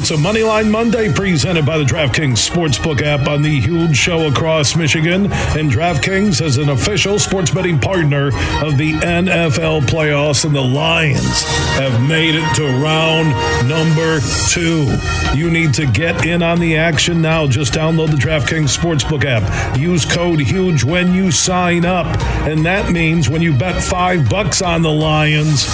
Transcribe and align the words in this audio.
It's 0.00 0.10
a 0.10 0.14
Moneyline 0.14 0.70
Monday 0.70 1.12
presented 1.12 1.66
by 1.66 1.76
the 1.76 1.84
DraftKings 1.84 2.38
Sportsbook 2.38 3.02
app 3.02 3.28
on 3.28 3.42
the 3.42 3.60
huge 3.60 3.94
show 3.94 4.28
across 4.28 4.74
Michigan. 4.74 5.24
And 5.24 5.70
DraftKings 5.70 6.42
is 6.42 6.56
an 6.56 6.70
official 6.70 7.18
sports 7.18 7.50
betting 7.50 7.78
partner 7.78 8.28
of 8.64 8.78
the 8.78 8.94
NFL 8.94 9.82
playoffs, 9.82 10.46
and 10.46 10.54
the 10.54 10.62
Lions 10.62 11.42
have 11.76 12.08
made 12.08 12.34
it 12.34 12.54
to 12.54 12.64
round 12.82 13.28
number 13.68 14.20
two. 14.48 14.90
You 15.34 15.50
need 15.50 15.74
to 15.74 15.84
get 15.84 16.24
in 16.24 16.42
on 16.42 16.60
the 16.60 16.78
action 16.78 17.20
now. 17.20 17.46
Just 17.46 17.74
download 17.74 18.10
the 18.10 18.16
DraftKings 18.16 18.74
Sportsbook 18.74 19.26
app. 19.26 19.78
Use 19.78 20.06
code 20.06 20.40
HUGE 20.40 20.82
when 20.82 21.12
you 21.12 21.30
sign 21.30 21.84
up. 21.84 22.06
And 22.48 22.64
that 22.64 22.90
means 22.90 23.28
when 23.28 23.42
you 23.42 23.52
bet 23.52 23.82
five 23.82 24.30
bucks 24.30 24.62
on 24.62 24.80
the 24.80 24.90
Lions, 24.90 25.66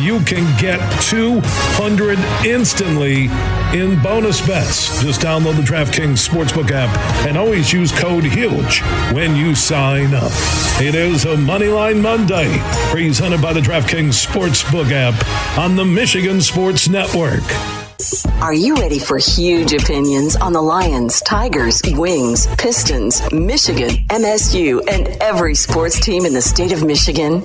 you 0.00 0.20
can 0.20 0.44
get 0.60 0.78
200 1.02 2.18
instantly 2.46 3.28
in 3.74 4.00
bonus 4.02 4.44
bets. 4.46 5.02
Just 5.02 5.20
download 5.20 5.56
the 5.56 5.62
DraftKings 5.62 6.28
Sportsbook 6.28 6.70
app 6.70 6.94
and 7.26 7.36
always 7.38 7.72
use 7.72 7.90
code 7.92 8.24
HUGE 8.24 8.80
when 9.14 9.34
you 9.34 9.54
sign 9.54 10.14
up. 10.14 10.32
It 10.80 10.94
is 10.94 11.24
a 11.24 11.36
Moneyline 11.36 12.00
Monday 12.00 12.58
presented 12.90 13.40
by 13.40 13.52
the 13.52 13.60
DraftKings 13.60 14.26
Sportsbook 14.26 14.90
app 14.92 15.58
on 15.58 15.76
the 15.76 15.84
Michigan 15.84 16.40
Sports 16.40 16.88
Network. 16.88 17.42
Are 18.42 18.52
you 18.54 18.74
ready 18.74 18.98
for 18.98 19.18
huge 19.18 19.72
opinions 19.72 20.34
on 20.36 20.52
the 20.52 20.60
Lions, 20.60 21.20
Tigers, 21.20 21.80
Wings, 21.86 22.48
Pistons, 22.58 23.22
Michigan, 23.32 23.90
MSU, 24.08 24.82
and 24.90 25.08
every 25.22 25.54
sports 25.54 26.00
team 26.00 26.26
in 26.26 26.34
the 26.34 26.42
state 26.42 26.72
of 26.72 26.84
Michigan? 26.84 27.44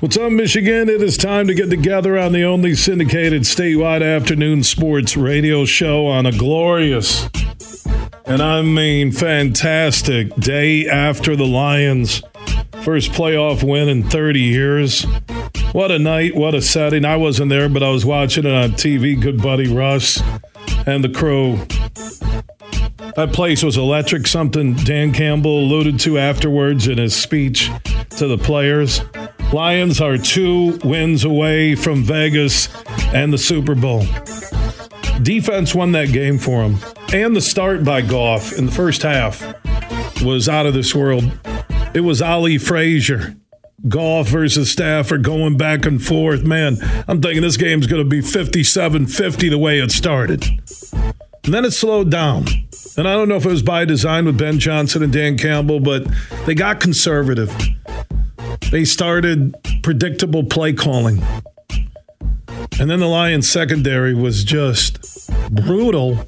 What's 0.00 0.16
up, 0.16 0.32
Michigan? 0.32 0.88
It 0.88 1.02
is 1.02 1.18
time 1.18 1.46
to 1.48 1.52
get 1.52 1.68
together 1.68 2.18
on 2.18 2.32
the 2.32 2.42
only 2.42 2.74
syndicated 2.74 3.42
statewide 3.42 4.02
afternoon 4.02 4.62
sports 4.62 5.14
radio 5.14 5.66
show 5.66 6.06
on 6.06 6.24
a 6.24 6.32
glorious, 6.32 7.28
and 8.24 8.40
I 8.40 8.62
mean 8.62 9.12
fantastic, 9.12 10.34
day 10.36 10.88
after 10.88 11.36
the 11.36 11.44
Lions' 11.44 12.22
first 12.80 13.12
playoff 13.12 13.62
win 13.62 13.90
in 13.90 14.02
30 14.08 14.40
years. 14.40 15.02
What 15.72 15.90
a 15.90 15.98
night, 15.98 16.34
what 16.34 16.54
a 16.54 16.62
setting. 16.62 17.04
I 17.04 17.16
wasn't 17.16 17.50
there, 17.50 17.68
but 17.68 17.82
I 17.82 17.90
was 17.90 18.06
watching 18.06 18.46
it 18.46 18.54
on 18.54 18.70
TV. 18.72 19.20
Good 19.20 19.42
buddy 19.42 19.70
Russ 19.70 20.22
and 20.86 21.04
the 21.04 21.10
crew. 21.10 21.58
That 23.16 23.34
place 23.34 23.62
was 23.62 23.76
electric, 23.76 24.26
something 24.26 24.76
Dan 24.76 25.12
Campbell 25.12 25.60
alluded 25.60 26.00
to 26.00 26.16
afterwards 26.16 26.88
in 26.88 26.96
his 26.96 27.14
speech 27.14 27.70
to 28.16 28.26
the 28.26 28.38
players. 28.38 29.02
Lions 29.52 30.00
are 30.00 30.16
two 30.16 30.78
wins 30.84 31.24
away 31.24 31.74
from 31.74 32.04
Vegas 32.04 32.68
and 33.12 33.32
the 33.32 33.38
Super 33.38 33.74
Bowl. 33.74 34.04
Defense 35.22 35.74
won 35.74 35.90
that 35.92 36.12
game 36.12 36.38
for 36.38 36.62
them. 36.62 36.78
And 37.12 37.34
the 37.34 37.40
start 37.40 37.82
by 37.82 38.00
Goff 38.00 38.52
in 38.52 38.66
the 38.66 38.72
first 38.72 39.02
half 39.02 39.42
was 40.22 40.48
out 40.48 40.66
of 40.66 40.74
this 40.74 40.94
world. 40.94 41.24
It 41.94 42.02
was 42.02 42.22
Ali 42.22 42.58
Frazier. 42.58 43.34
Goff 43.88 44.28
versus 44.28 44.70
Stafford 44.70 45.24
going 45.24 45.56
back 45.56 45.84
and 45.84 46.00
forth. 46.00 46.44
Man, 46.44 46.76
I'm 47.08 47.20
thinking 47.20 47.42
this 47.42 47.56
game's 47.56 47.88
going 47.88 48.02
to 48.02 48.08
be 48.08 48.20
57 48.20 49.06
50 49.06 49.48
the 49.48 49.58
way 49.58 49.80
it 49.80 49.90
started. 49.90 50.44
And 51.44 51.54
then 51.54 51.64
it 51.64 51.72
slowed 51.72 52.10
down. 52.10 52.46
And 52.96 53.08
I 53.08 53.14
don't 53.14 53.28
know 53.28 53.36
if 53.36 53.46
it 53.46 53.50
was 53.50 53.62
by 53.62 53.84
design 53.84 54.26
with 54.26 54.38
Ben 54.38 54.60
Johnson 54.60 55.02
and 55.02 55.12
Dan 55.12 55.36
Campbell, 55.36 55.80
but 55.80 56.06
they 56.46 56.54
got 56.54 56.78
conservative. 56.78 57.50
They 58.70 58.84
started 58.84 59.56
predictable 59.82 60.44
play 60.44 60.72
calling. 60.72 61.22
And 62.78 62.88
then 62.88 63.00
the 63.00 63.08
Lions 63.08 63.50
secondary 63.50 64.14
was 64.14 64.44
just 64.44 65.30
brutal, 65.50 66.18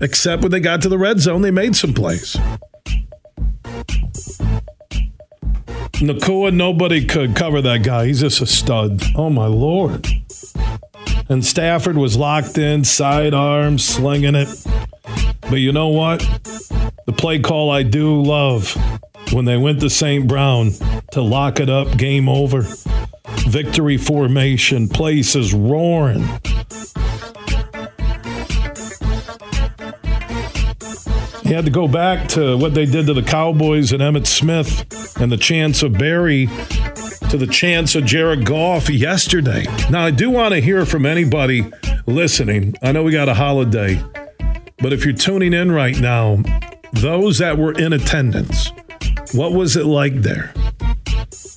except 0.00 0.42
when 0.42 0.52
they 0.52 0.60
got 0.60 0.80
to 0.82 0.88
the 0.88 0.98
red 0.98 1.18
zone, 1.18 1.42
they 1.42 1.50
made 1.50 1.74
some 1.74 1.92
plays. 1.92 2.36
Nacua, 5.98 6.54
nobody 6.54 7.04
could 7.04 7.34
cover 7.34 7.60
that 7.62 7.82
guy. 7.82 8.06
He's 8.06 8.20
just 8.20 8.40
a 8.40 8.46
stud. 8.46 9.02
Oh, 9.16 9.30
my 9.30 9.46
Lord. 9.46 10.06
And 11.28 11.44
Stafford 11.44 11.96
was 11.96 12.16
locked 12.16 12.58
in, 12.58 12.84
sidearm, 12.84 13.78
slinging 13.78 14.36
it. 14.36 14.48
But 15.40 15.56
you 15.56 15.72
know 15.72 15.88
what? 15.88 16.20
The 17.06 17.12
play 17.12 17.40
call 17.40 17.70
I 17.70 17.82
do 17.82 18.22
love 18.22 18.76
when 19.32 19.46
they 19.46 19.56
went 19.56 19.80
to 19.80 19.90
St. 19.90 20.28
Brown 20.28 20.70
to 21.16 21.22
lock 21.22 21.60
it 21.60 21.70
up, 21.70 21.96
game 21.96 22.28
over. 22.28 22.66
Victory 23.48 23.96
formation, 23.96 24.86
place 24.86 25.34
is 25.34 25.54
roaring. 25.54 26.20
You 31.42 31.54
had 31.54 31.64
to 31.64 31.70
go 31.70 31.88
back 31.88 32.28
to 32.30 32.58
what 32.58 32.74
they 32.74 32.84
did 32.84 33.06
to 33.06 33.14
the 33.14 33.22
Cowboys 33.22 33.92
and 33.92 34.02
Emmitt 34.02 34.26
Smith 34.26 35.16
and 35.18 35.32
the 35.32 35.38
chance 35.38 35.82
of 35.82 35.94
Barry 35.94 36.48
to 37.30 37.38
the 37.38 37.48
chance 37.50 37.94
of 37.94 38.04
Jared 38.04 38.44
Goff 38.44 38.90
yesterday. 38.90 39.64
Now, 39.90 40.04
I 40.04 40.10
do 40.10 40.28
want 40.28 40.52
to 40.52 40.60
hear 40.60 40.84
from 40.84 41.06
anybody 41.06 41.64
listening. 42.06 42.74
I 42.82 42.92
know 42.92 43.02
we 43.02 43.12
got 43.12 43.30
a 43.30 43.34
holiday, 43.34 44.02
but 44.82 44.92
if 44.92 45.06
you're 45.06 45.14
tuning 45.14 45.54
in 45.54 45.72
right 45.72 45.98
now, 45.98 46.42
those 46.92 47.38
that 47.38 47.56
were 47.56 47.72
in 47.72 47.94
attendance, 47.94 48.70
what 49.32 49.54
was 49.54 49.76
it 49.76 49.86
like 49.86 50.16
there? 50.16 50.52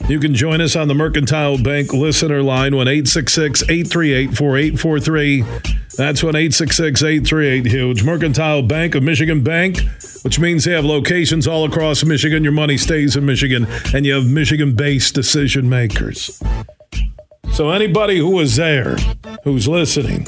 You 0.09 0.19
can 0.19 0.33
join 0.33 0.59
us 0.59 0.75
on 0.75 0.87
the 0.87 0.95
Mercantile 0.95 1.61
Bank 1.61 1.93
listener 1.93 2.41
line, 2.41 2.75
1 2.75 2.87
838 2.87 4.35
4843. 4.35 5.43
That's 5.95 6.23
1 6.23 6.35
838 6.35 7.65
Huge. 7.67 8.03
Mercantile 8.03 8.63
Bank 8.63 8.95
of 8.95 9.03
Michigan 9.03 9.43
Bank, 9.43 9.81
which 10.23 10.39
means 10.39 10.65
they 10.65 10.71
have 10.71 10.83
locations 10.83 11.47
all 11.47 11.63
across 11.63 12.03
Michigan. 12.03 12.43
Your 12.43 12.53
money 12.53 12.75
stays 12.75 13.15
in 13.15 13.23
Michigan, 13.23 13.67
and 13.93 14.03
you 14.03 14.15
have 14.15 14.25
Michigan 14.25 14.75
based 14.75 15.13
decision 15.13 15.69
makers. 15.69 16.41
So, 17.51 17.69
anybody 17.69 18.17
who 18.17 18.31
was 18.31 18.55
there, 18.55 18.95
who's 19.43 19.67
listening, 19.67 20.25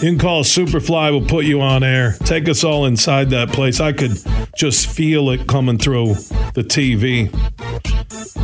you 0.00 0.10
can 0.10 0.18
call 0.18 0.42
Superfly, 0.42 1.10
we'll 1.10 1.28
put 1.28 1.44
you 1.44 1.60
on 1.60 1.82
air. 1.82 2.14
Take 2.24 2.48
us 2.48 2.64
all 2.64 2.86
inside 2.86 3.28
that 3.28 3.50
place. 3.50 3.78
I 3.78 3.92
could 3.92 4.16
just 4.56 4.86
feel 4.86 5.28
it 5.28 5.46
coming 5.46 5.76
through 5.76 6.14
the 6.58 6.64
TV. 6.64 7.30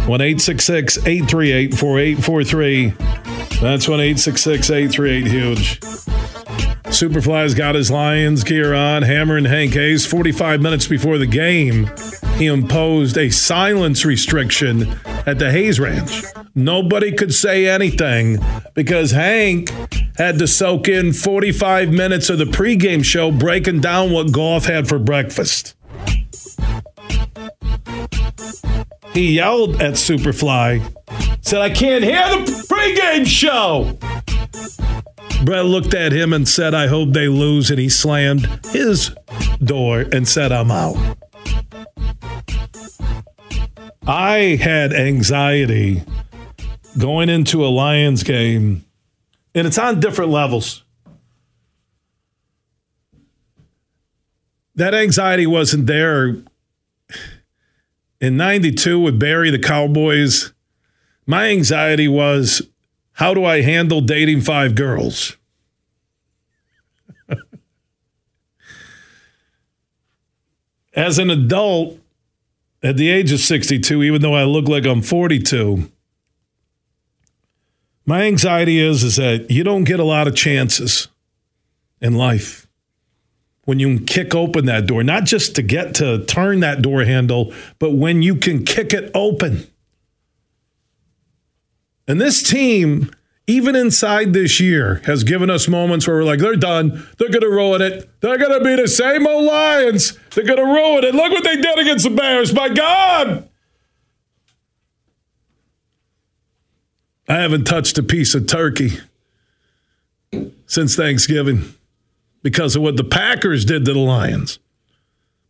1 0.06 0.20
838 0.20 1.74
4843. 1.74 2.90
That's 3.60 3.88
1 3.88 4.00
838 4.00 5.26
Huge. 5.26 5.80
Superfly's 6.94 7.54
got 7.54 7.74
his 7.74 7.90
Lions 7.90 8.44
gear 8.44 8.72
on, 8.72 9.02
Hammer 9.02 9.36
and 9.36 9.48
Hank 9.48 9.72
Hayes. 9.72 10.06
45 10.06 10.60
minutes 10.60 10.86
before 10.86 11.18
the 11.18 11.26
game, 11.26 11.90
he 12.36 12.46
imposed 12.46 13.18
a 13.18 13.30
silence 13.30 14.04
restriction 14.04 14.94
at 15.26 15.40
the 15.40 15.50
Hayes 15.50 15.80
Ranch. 15.80 16.22
Nobody 16.54 17.10
could 17.10 17.34
say 17.34 17.66
anything 17.66 18.38
because 18.74 19.10
Hank 19.10 19.70
had 20.16 20.38
to 20.38 20.46
soak 20.46 20.86
in 20.86 21.12
45 21.12 21.90
minutes 21.90 22.30
of 22.30 22.38
the 22.38 22.44
pregame 22.44 23.04
show 23.04 23.32
breaking 23.32 23.80
down 23.80 24.12
what 24.12 24.30
Goff 24.30 24.66
had 24.66 24.86
for 24.86 25.00
breakfast. 25.00 25.74
He 29.14 29.36
yelled 29.36 29.80
at 29.80 29.94
Superfly, 29.94 30.82
said, 31.40 31.60
I 31.60 31.70
can't 31.70 32.02
hear 32.02 32.28
the 32.44 32.66
pregame 32.68 33.24
show. 33.24 33.96
Brett 35.44 35.66
looked 35.66 35.94
at 35.94 36.10
him 36.10 36.32
and 36.32 36.48
said, 36.48 36.74
I 36.74 36.88
hope 36.88 37.12
they 37.12 37.28
lose. 37.28 37.70
And 37.70 37.78
he 37.78 37.88
slammed 37.88 38.46
his 38.72 39.14
door 39.62 40.00
and 40.00 40.26
said, 40.26 40.50
I'm 40.50 40.72
out. 40.72 40.96
I 44.06 44.58
had 44.60 44.92
anxiety 44.92 46.02
going 46.98 47.28
into 47.28 47.64
a 47.64 47.68
Lions 47.68 48.24
game, 48.24 48.84
and 49.54 49.66
it's 49.66 49.78
on 49.78 50.00
different 50.00 50.32
levels. 50.32 50.82
That 54.74 54.92
anxiety 54.92 55.46
wasn't 55.46 55.86
there 55.86 56.36
in 58.24 58.36
92 58.38 58.98
with 58.98 59.18
Barry, 59.18 59.50
the 59.50 59.58
Cowboys. 59.58 60.54
My 61.26 61.48
anxiety 61.48 62.08
was 62.08 62.62
how 63.12 63.34
do 63.34 63.44
I 63.44 63.60
handle 63.60 64.00
dating 64.00 64.40
five 64.40 64.74
girls? 64.74 65.36
As 70.94 71.18
an 71.18 71.28
adult, 71.28 71.98
at 72.82 72.96
the 72.96 73.10
age 73.10 73.30
of 73.30 73.40
62, 73.40 74.02
even 74.02 74.22
though 74.22 74.34
I 74.34 74.44
look 74.44 74.68
like 74.68 74.86
I'm 74.86 75.02
42, 75.02 75.90
my 78.06 78.22
anxiety 78.22 78.78
is, 78.78 79.02
is 79.02 79.16
that 79.16 79.50
you 79.50 79.64
don't 79.64 79.84
get 79.84 80.00
a 80.00 80.04
lot 80.04 80.28
of 80.28 80.34
chances 80.34 81.08
in 82.00 82.14
life 82.14 82.63
when 83.64 83.78
you 83.78 83.96
can 83.96 84.06
kick 84.06 84.34
open 84.34 84.66
that 84.66 84.86
door, 84.86 85.02
not 85.02 85.24
just 85.24 85.54
to 85.56 85.62
get 85.62 85.94
to 85.96 86.24
turn 86.24 86.60
that 86.60 86.82
door 86.82 87.04
handle, 87.04 87.52
but 87.78 87.92
when 87.92 88.22
you 88.22 88.36
can 88.36 88.64
kick 88.64 88.92
it 88.92 89.10
open. 89.14 89.66
And 92.06 92.20
this 92.20 92.42
team 92.42 93.10
even 93.46 93.76
inside 93.76 94.32
this 94.32 94.58
year, 94.58 95.02
has 95.04 95.22
given 95.22 95.50
us 95.50 95.68
moments 95.68 96.06
where 96.06 96.16
we're 96.16 96.24
like, 96.24 96.38
they're 96.38 96.56
done. 96.56 97.06
They're 97.18 97.28
going 97.28 97.42
to 97.42 97.50
ruin 97.50 97.82
it. 97.82 98.08
They're 98.20 98.38
going 98.38 98.58
to 98.58 98.64
be 98.64 98.74
the 98.76 98.88
same 98.88 99.26
old 99.26 99.44
Lions. 99.44 100.18
They're 100.34 100.44
going 100.44 100.58
to 100.58 100.64
ruin 100.64 101.04
it. 101.04 101.14
Look 101.14 101.30
what 101.30 101.44
they 101.44 101.56
did 101.56 101.78
against 101.78 102.04
the 102.04 102.10
Bears. 102.10 102.54
My 102.54 102.70
God. 102.70 103.48
I 107.28 107.34
haven't 107.34 107.64
touched 107.64 107.98
a 107.98 108.02
piece 108.02 108.34
of 108.34 108.46
turkey 108.46 108.98
since 110.66 110.96
Thanksgiving 110.96 111.74
because 112.44 112.76
of 112.76 112.82
what 112.82 112.96
the 112.96 113.02
Packers 113.02 113.64
did 113.64 113.84
to 113.86 113.94
the 113.94 113.98
Lions. 113.98 114.60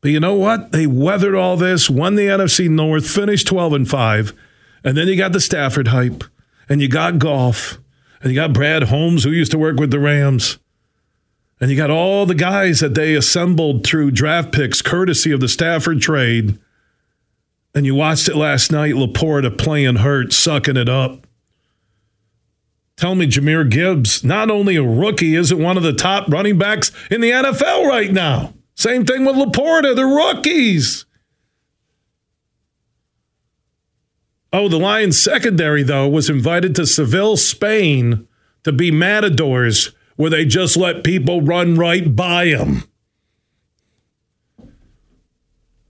But 0.00 0.12
you 0.12 0.20
know 0.20 0.34
what? 0.34 0.70
They 0.72 0.86
weathered 0.86 1.34
all 1.34 1.56
this, 1.56 1.90
won 1.90 2.14
the 2.14 2.28
NFC 2.28 2.70
North, 2.70 3.10
finished 3.10 3.48
12 3.48 3.72
and 3.72 3.88
5, 3.90 4.32
and 4.84 4.96
then 4.96 5.08
you 5.08 5.16
got 5.16 5.32
the 5.32 5.40
Stafford 5.40 5.88
hype, 5.88 6.24
and 6.68 6.80
you 6.80 6.88
got 6.88 7.18
Goff, 7.18 7.78
and 8.22 8.30
you 8.30 8.36
got 8.36 8.52
Brad 8.52 8.84
Holmes, 8.84 9.24
who 9.24 9.30
used 9.30 9.50
to 9.50 9.58
work 9.58 9.78
with 9.78 9.90
the 9.90 9.98
Rams. 9.98 10.58
And 11.60 11.70
you 11.70 11.76
got 11.76 11.90
all 11.90 12.26
the 12.26 12.34
guys 12.34 12.80
that 12.80 12.94
they 12.94 13.14
assembled 13.14 13.84
through 13.84 14.12
draft 14.12 14.52
picks, 14.52 14.82
courtesy 14.82 15.32
of 15.32 15.40
the 15.40 15.48
Stafford 15.48 16.00
trade. 16.00 16.58
And 17.74 17.86
you 17.86 17.94
watched 17.94 18.28
it 18.28 18.36
last 18.36 18.70
night, 18.70 18.94
LaPorta 18.94 19.56
playing 19.56 19.96
hurt, 19.96 20.32
sucking 20.32 20.76
it 20.76 20.88
up. 20.88 21.26
Tell 23.04 23.14
me, 23.14 23.26
Jahmyr 23.26 23.68
Gibbs, 23.68 24.24
not 24.24 24.50
only 24.50 24.76
a 24.76 24.82
rookie, 24.82 25.34
isn't 25.34 25.62
one 25.62 25.76
of 25.76 25.82
the 25.82 25.92
top 25.92 26.26
running 26.32 26.56
backs 26.56 26.90
in 27.10 27.20
the 27.20 27.32
NFL 27.32 27.86
right 27.86 28.10
now. 28.10 28.54
Same 28.76 29.04
thing 29.04 29.26
with 29.26 29.36
LaPorta, 29.36 29.94
the 29.94 30.06
rookies. 30.06 31.04
Oh, 34.54 34.70
the 34.70 34.78
Lions 34.78 35.20
secondary, 35.20 35.82
though, 35.82 36.08
was 36.08 36.30
invited 36.30 36.74
to 36.76 36.86
Seville, 36.86 37.36
Spain 37.36 38.26
to 38.62 38.72
be 38.72 38.90
matadors 38.90 39.92
where 40.16 40.30
they 40.30 40.46
just 40.46 40.74
let 40.74 41.04
people 41.04 41.42
run 41.42 41.74
right 41.74 42.16
by 42.16 42.54
them. 42.54 42.84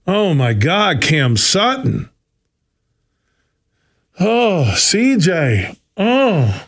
Oh 0.05 0.33
my 0.33 0.51
God, 0.51 1.01
Cam 1.01 1.37
Sutton. 1.37 2.09
Oh, 4.19 4.73
CJ. 4.75 5.77
Oh. 5.95 6.67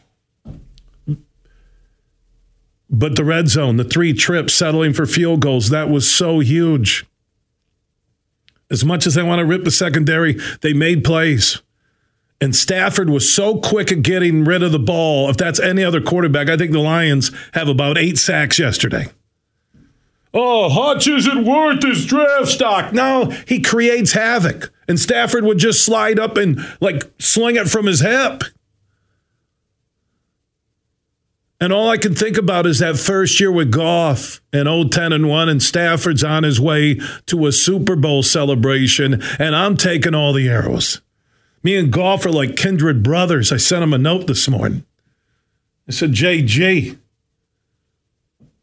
But 2.89 3.15
the 3.15 3.25
red 3.25 3.49
zone, 3.49 3.77
the 3.77 3.83
three 3.83 4.13
trips 4.13 4.53
settling 4.53 4.93
for 4.93 5.05
field 5.05 5.41
goals, 5.41 5.69
that 5.69 5.89
was 5.89 6.09
so 6.09 6.39
huge. 6.39 7.05
As 8.69 8.83
much 8.83 9.05
as 9.05 9.15
they 9.15 9.23
want 9.23 9.39
to 9.39 9.45
rip 9.45 9.63
the 9.63 9.71
secondary, 9.71 10.37
they 10.61 10.73
made 10.73 11.03
plays. 11.03 11.61
And 12.39 12.55
Stafford 12.55 13.09
was 13.09 13.33
so 13.33 13.59
quick 13.59 13.91
at 13.91 14.03
getting 14.03 14.43
rid 14.43 14.61
of 14.61 14.71
the 14.71 14.79
ball. 14.79 15.29
If 15.29 15.37
that's 15.37 15.59
any 15.59 15.83
other 15.83 16.01
quarterback, 16.01 16.49
I 16.49 16.57
think 16.57 16.71
the 16.71 16.79
Lions 16.79 17.31
have 17.53 17.67
about 17.67 17.97
eight 17.97 18.17
sacks 18.17 18.59
yesterday. 18.59 19.07
Oh, 20.33 20.69
Hutch 20.69 21.07
isn't 21.07 21.45
worth 21.45 21.83
his 21.83 22.05
draft 22.05 22.49
stock. 22.49 22.93
No, 22.93 23.31
he 23.47 23.61
creates 23.61 24.11
havoc. 24.11 24.71
And 24.87 24.99
Stafford 24.99 25.45
would 25.45 25.57
just 25.57 25.83
slide 25.83 26.19
up 26.19 26.37
and 26.37 26.63
like 26.79 27.03
sling 27.19 27.55
it 27.55 27.69
from 27.69 27.87
his 27.87 28.01
hip. 28.01 28.43
And 31.59 31.73
all 31.73 31.89
I 31.89 31.97
can 31.97 32.13
think 32.13 32.37
about 32.37 32.67
is 32.67 32.79
that 32.79 32.99
first 32.99 33.39
year 33.39 33.51
with 33.51 33.71
Goff 33.71 34.41
and 34.53 34.67
old 34.67 34.91
010 34.91 35.11
and 35.11 35.27
1, 35.27 35.49
and 35.49 35.61
Stafford's 35.61 36.23
on 36.23 36.43
his 36.43 36.61
way 36.61 36.99
to 37.25 37.47
a 37.47 37.51
Super 37.51 37.95
Bowl 37.95 38.21
celebration, 38.21 39.23
and 39.39 39.55
I'm 39.55 39.75
taking 39.75 40.13
all 40.13 40.33
the 40.33 40.49
arrows. 40.49 41.01
Me 41.63 41.75
and 41.75 41.91
Goff 41.91 42.25
are 42.25 42.31
like 42.31 42.55
kindred 42.55 43.01
brothers. 43.01 43.51
I 43.51 43.57
sent 43.57 43.83
him 43.83 43.93
a 43.93 43.97
note 43.97 44.27
this 44.27 44.47
morning. 44.47 44.85
I 45.87 45.91
said, 45.91 46.11
JG, 46.11 46.97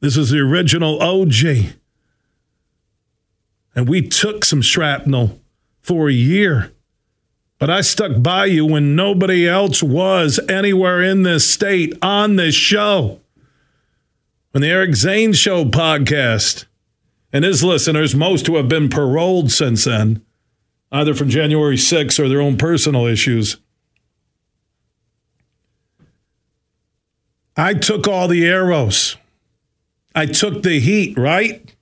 this 0.00 0.17
is 0.17 0.31
the 0.31 0.38
original 0.38 1.02
OG. 1.02 1.73
And 3.75 3.88
we 3.88 4.06
took 4.06 4.44
some 4.44 4.62
shrapnel 4.62 5.40
for 5.81 6.08
a 6.08 6.12
year. 6.12 6.74
But 7.59 7.71
I 7.71 7.81
stuck 7.83 8.23
by 8.23 8.47
you 8.47 8.67
when 8.67 8.97
nobody 8.97 9.49
else 9.49 9.83
was 9.83 10.41
anywhere 10.49 11.03
in 11.03 11.23
this 11.23 11.49
state 11.49 11.95
on 12.03 12.37
this 12.37 12.55
show. 12.55 13.21
When 14.51 14.62
the 14.62 14.69
Eric 14.69 14.95
Zane 14.95 15.33
Show 15.33 15.65
podcast 15.65 16.67
and 17.33 17.45
his 17.45 17.65
listeners, 17.65 18.15
most 18.15 18.47
who 18.47 18.56
have 18.56 18.69
been 18.69 18.89
paroled 18.89 19.51
since 19.51 19.85
then, 19.85 20.25
either 20.93 21.15
from 21.15 21.29
January 21.29 21.77
6th 21.77 22.23
or 22.23 22.29
their 22.29 22.41
own 22.41 22.56
personal 22.56 23.06
issues. 23.06 23.57
I 27.57 27.75
took 27.75 28.07
all 28.07 28.29
the 28.29 28.47
arrows. 28.47 29.17
I 30.15 30.27
took 30.27 30.62
the 30.62 30.79
heat, 30.81 31.19
right? 31.19 31.74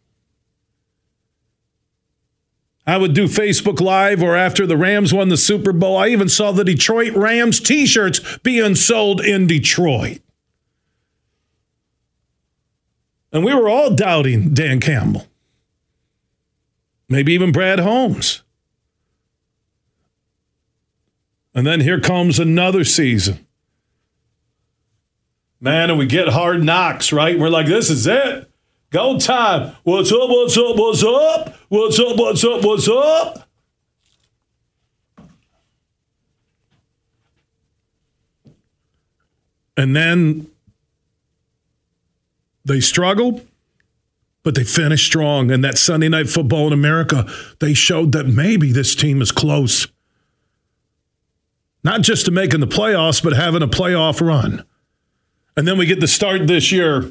I 2.86 2.96
would 2.96 3.14
do 3.14 3.26
Facebook 3.26 3.80
Live 3.80 4.22
or 4.22 4.36
after 4.36 4.66
the 4.66 4.76
Rams 4.76 5.14
won 5.14 5.28
the 5.28 5.36
Super 5.36 5.72
Bowl. 5.72 5.96
I 5.96 6.08
even 6.08 6.28
saw 6.28 6.50
the 6.50 6.64
Detroit 6.64 7.12
Rams 7.14 7.60
t 7.60 7.86
shirts 7.86 8.38
being 8.38 8.74
sold 8.74 9.20
in 9.20 9.46
Detroit. 9.46 10.20
And 13.32 13.44
we 13.44 13.54
were 13.54 13.68
all 13.68 13.94
doubting 13.94 14.52
Dan 14.52 14.80
Campbell, 14.80 15.26
maybe 17.08 17.32
even 17.32 17.52
Brad 17.52 17.78
Holmes. 17.78 18.42
And 21.54 21.66
then 21.66 21.80
here 21.80 22.00
comes 22.00 22.38
another 22.38 22.84
season. 22.84 23.46
Man, 25.60 25.90
and 25.90 25.98
we 25.98 26.06
get 26.06 26.28
hard 26.28 26.64
knocks, 26.64 27.12
right? 27.12 27.38
We're 27.38 27.48
like, 27.48 27.66
this 27.66 27.88
is 27.88 28.06
it. 28.06 28.51
Go 28.92 29.18
time. 29.18 29.74
What's 29.84 30.12
up? 30.12 30.28
What's 30.28 30.56
up? 30.56 30.76
What's 30.76 31.02
up? 31.02 31.54
What's 31.70 31.98
up? 31.98 32.16
What's 32.18 32.44
up? 32.44 32.64
What's 32.64 32.88
up? 32.88 33.48
And 39.78 39.96
then 39.96 40.46
they 42.66 42.80
struggled, 42.80 43.46
but 44.42 44.54
they 44.54 44.64
finished 44.64 45.06
strong. 45.06 45.50
And 45.50 45.64
that 45.64 45.78
Sunday 45.78 46.10
night 46.10 46.28
football 46.28 46.66
in 46.66 46.74
America, 46.74 47.26
they 47.60 47.72
showed 47.72 48.12
that 48.12 48.26
maybe 48.26 48.72
this 48.72 48.94
team 48.94 49.22
is 49.22 49.32
close 49.32 49.88
not 51.84 52.02
just 52.02 52.26
to 52.26 52.30
making 52.30 52.60
the 52.60 52.66
playoffs, 52.66 53.22
but 53.22 53.32
having 53.32 53.62
a 53.62 53.66
playoff 53.66 54.24
run. 54.24 54.64
And 55.56 55.66
then 55.66 55.78
we 55.78 55.86
get 55.86 56.00
the 56.00 56.06
start 56.06 56.46
this 56.46 56.70
year 56.70 57.10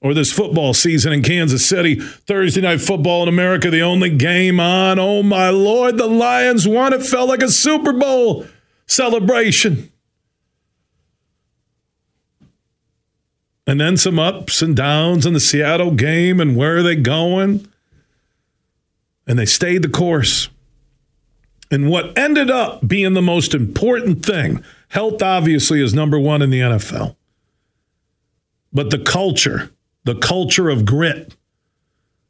or 0.00 0.14
this 0.14 0.32
football 0.32 0.74
season 0.74 1.12
in 1.12 1.22
Kansas 1.22 1.66
City. 1.66 1.96
Thursday 1.96 2.60
night 2.60 2.80
football 2.80 3.24
in 3.24 3.28
America, 3.28 3.70
the 3.70 3.80
only 3.80 4.10
game 4.10 4.60
on. 4.60 4.98
Oh 4.98 5.22
my 5.22 5.50
Lord, 5.50 5.98
the 5.98 6.06
Lions 6.06 6.68
won. 6.68 6.92
It 6.92 7.04
felt 7.04 7.28
like 7.28 7.42
a 7.42 7.48
Super 7.48 7.92
Bowl 7.92 8.46
celebration. 8.86 9.90
And 13.66 13.78
then 13.78 13.98
some 13.98 14.18
ups 14.18 14.62
and 14.62 14.74
downs 14.74 15.26
in 15.26 15.34
the 15.34 15.40
Seattle 15.40 15.90
game 15.90 16.40
and 16.40 16.56
where 16.56 16.78
are 16.78 16.82
they 16.82 16.96
going? 16.96 17.68
And 19.26 19.38
they 19.38 19.44
stayed 19.44 19.82
the 19.82 19.90
course. 19.90 20.48
And 21.70 21.90
what 21.90 22.16
ended 22.16 22.50
up 22.50 22.88
being 22.88 23.12
the 23.12 23.20
most 23.20 23.52
important 23.52 24.24
thing, 24.24 24.64
health 24.88 25.22
obviously 25.22 25.82
is 25.82 25.92
number 25.92 26.18
one 26.18 26.40
in 26.40 26.48
the 26.48 26.60
NFL. 26.60 27.16
But 28.72 28.88
the 28.88 28.98
culture, 28.98 29.70
the 30.08 30.14
culture 30.14 30.70
of 30.70 30.86
grit, 30.86 31.36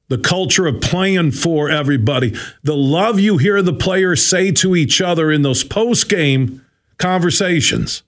the 0.08 0.18
culture 0.18 0.66
of 0.66 0.80
playing 0.80 1.30
for 1.30 1.70
everybody, 1.70 2.34
the 2.64 2.74
love 2.76 3.20
you 3.20 3.38
hear 3.38 3.62
the 3.62 3.72
players 3.72 4.26
say 4.26 4.50
to 4.50 4.74
each 4.74 5.00
other 5.00 5.30
in 5.30 5.42
those 5.42 5.62
post 5.62 6.08
game 6.08 6.66
conversations. 6.96 8.02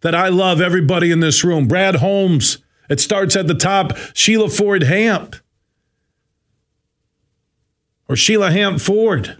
That 0.00 0.14
I 0.14 0.30
love 0.30 0.62
everybody 0.62 1.10
in 1.10 1.20
this 1.20 1.44
room. 1.44 1.68
Brad 1.68 1.96
Holmes, 1.96 2.56
it 2.88 2.98
starts 2.98 3.36
at 3.36 3.46
the 3.46 3.54
top. 3.54 3.94
Sheila 4.14 4.48
Ford 4.48 4.84
Hamp 4.84 5.36
or 8.08 8.16
Sheila 8.16 8.50
Hamp 8.50 8.80
Ford. 8.80 9.36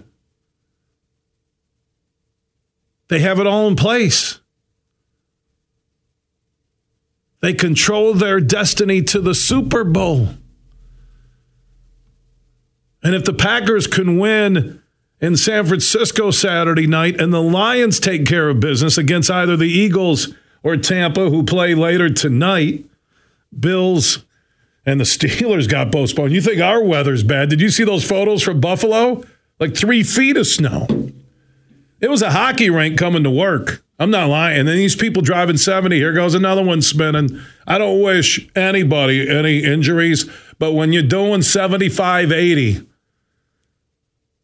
They 3.09 3.21
have 3.21 3.41
it 3.41 3.47
all 3.47 3.67
in 3.67 3.77
place. 3.77 4.40
They 7.41 7.55
control 7.55 8.15
their 8.15 8.41
destiny 8.41 9.03
to 9.03 9.21
the 9.21 9.35
Super 9.35 9.85
Bowl. 9.85 10.31
And 13.03 13.15
if 13.15 13.25
the 13.25 13.33
Packers 13.33 13.87
can 13.87 14.19
win 14.19 14.83
in 15.21 15.37
San 15.37 15.67
Francisco 15.67 16.31
Saturday 16.31 16.87
night 16.87 17.21
and 17.21 17.33
the 17.33 17.43
Lions 17.43 17.99
take 17.99 18.27
care 18.27 18.51
of 18.51 18.61
business 18.61 18.99
against 18.99 19.31
either 19.31 19.57
the 19.57 19.71
Eagles 19.71 20.35
or 20.63 20.77
Tampa, 20.77 21.31
who 21.31 21.43
play 21.43 21.75
later 21.75 22.11
tonight, 22.11 22.85
Bills 23.59 24.25
and 24.85 25.01
the 25.01 25.05
Steelers 25.05 25.69
got 25.69 25.93
postponed. 25.93 26.33
You 26.33 26.43
think 26.43 26.61
our 26.61 26.83
weather's 26.83 27.23
bad? 27.23 27.49
Did 27.49 27.61
you 27.61 27.71
see 27.71 27.85
those 27.85 28.07
photos 28.07 28.43
from 28.43 28.61
Buffalo? 28.61 29.25
Like 29.59 29.75
three 29.75 30.03
feet 30.03 30.37
of 30.37 30.47
snow. 30.47 30.87
It 32.01 32.09
was 32.09 32.23
a 32.23 32.31
hockey 32.31 32.71
rink 32.71 32.99
coming 32.99 33.25
to 33.25 33.31
work. 33.31 33.83
I'm 34.01 34.11
not 34.11 34.31
lying. 34.31 34.61
And 34.61 34.67
then 34.67 34.77
these 34.77 34.97
people 34.97 35.21
driving 35.21 35.59
70, 35.59 35.95
here 35.95 36.15
goes 36.15 36.35
another 36.35 36.65
one 36.65 36.81
spinning. 36.81 37.39
I 37.67 37.77
don't 37.77 38.01
wish 38.01 38.49
anybody 38.57 39.29
any 39.29 39.63
injuries, 39.63 40.29
but 40.59 40.73
when 40.73 40.95
you're 40.95 41.03
doing 41.03 41.43
75, 41.43 42.33
80, 42.33 42.89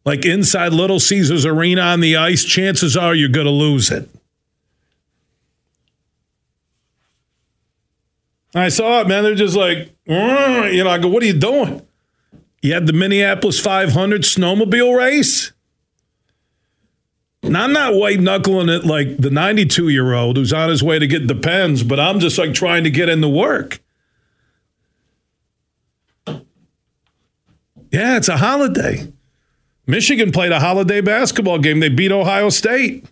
like 0.05 0.25
inside 0.25 0.73
Little 0.73 0.99
Caesars 0.99 1.43
Arena 1.43 1.81
on 1.81 2.01
the 2.01 2.15
ice, 2.15 2.45
chances 2.45 2.95
are 2.95 3.15
you're 3.15 3.29
going 3.29 3.47
to 3.47 3.51
lose 3.51 3.89
it. 3.89 4.07
I 8.53 8.69
saw 8.69 9.01
it, 9.01 9.07
man. 9.07 9.23
They're 9.23 9.35
just 9.35 9.57
like, 9.57 9.91
mm, 10.07 10.73
you 10.73 10.83
know, 10.83 10.89
I 10.91 10.99
go, 10.99 11.07
what 11.07 11.23
are 11.23 11.25
you 11.25 11.33
doing? 11.33 11.81
You 12.61 12.75
had 12.75 12.85
the 12.85 12.93
Minneapolis 12.93 13.59
500 13.59 14.21
snowmobile 14.21 14.95
race? 14.95 15.51
Now, 17.43 17.63
I'm 17.63 17.73
not 17.73 17.93
white 17.93 18.19
knuckling 18.19 18.69
it 18.69 18.83
like 18.85 19.17
the 19.17 19.29
92 19.29 19.89
year 19.89 20.13
old 20.13 20.37
who's 20.37 20.51
on 20.51 20.69
his 20.69 20.83
way 20.83 20.99
to 20.99 21.07
get 21.07 21.27
the 21.27 21.35
pens, 21.35 21.83
but 21.83 21.99
I'm 21.99 22.19
just 22.19 22.37
like 22.37 22.53
trying 22.53 22.83
to 22.83 22.89
get 22.89 23.09
into 23.09 23.29
work. 23.29 23.79
Yeah, 27.91 28.17
it's 28.17 28.27
a 28.27 28.37
holiday. 28.37 29.11
Michigan 29.85 30.31
played 30.31 30.51
a 30.51 30.59
holiday 30.59 30.99
basketball 30.99 31.59
game. 31.59 31.79
They 31.79 31.89
beat 31.89 32.11
Ohio 32.11 32.49
State. 32.49 33.05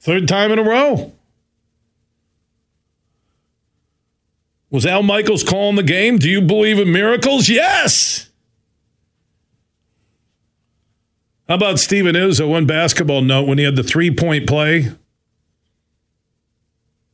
Third 0.00 0.26
time 0.26 0.50
in 0.50 0.58
a 0.58 0.64
row. 0.64 1.12
Was 4.70 4.84
Al 4.84 5.04
Michaels 5.04 5.44
calling 5.44 5.76
the 5.76 5.82
game? 5.82 6.18
Do 6.18 6.28
you 6.28 6.40
believe 6.40 6.78
in 6.78 6.92
miracles? 6.92 7.48
Yes. 7.48 8.25
How 11.48 11.54
about 11.54 11.78
Steven 11.78 12.14
Izzo, 12.14 12.48
one 12.48 12.66
basketball 12.66 13.22
note, 13.22 13.46
when 13.46 13.58
he 13.58 13.64
had 13.64 13.76
the 13.76 13.84
three 13.84 14.14
point 14.14 14.48
play? 14.48 14.90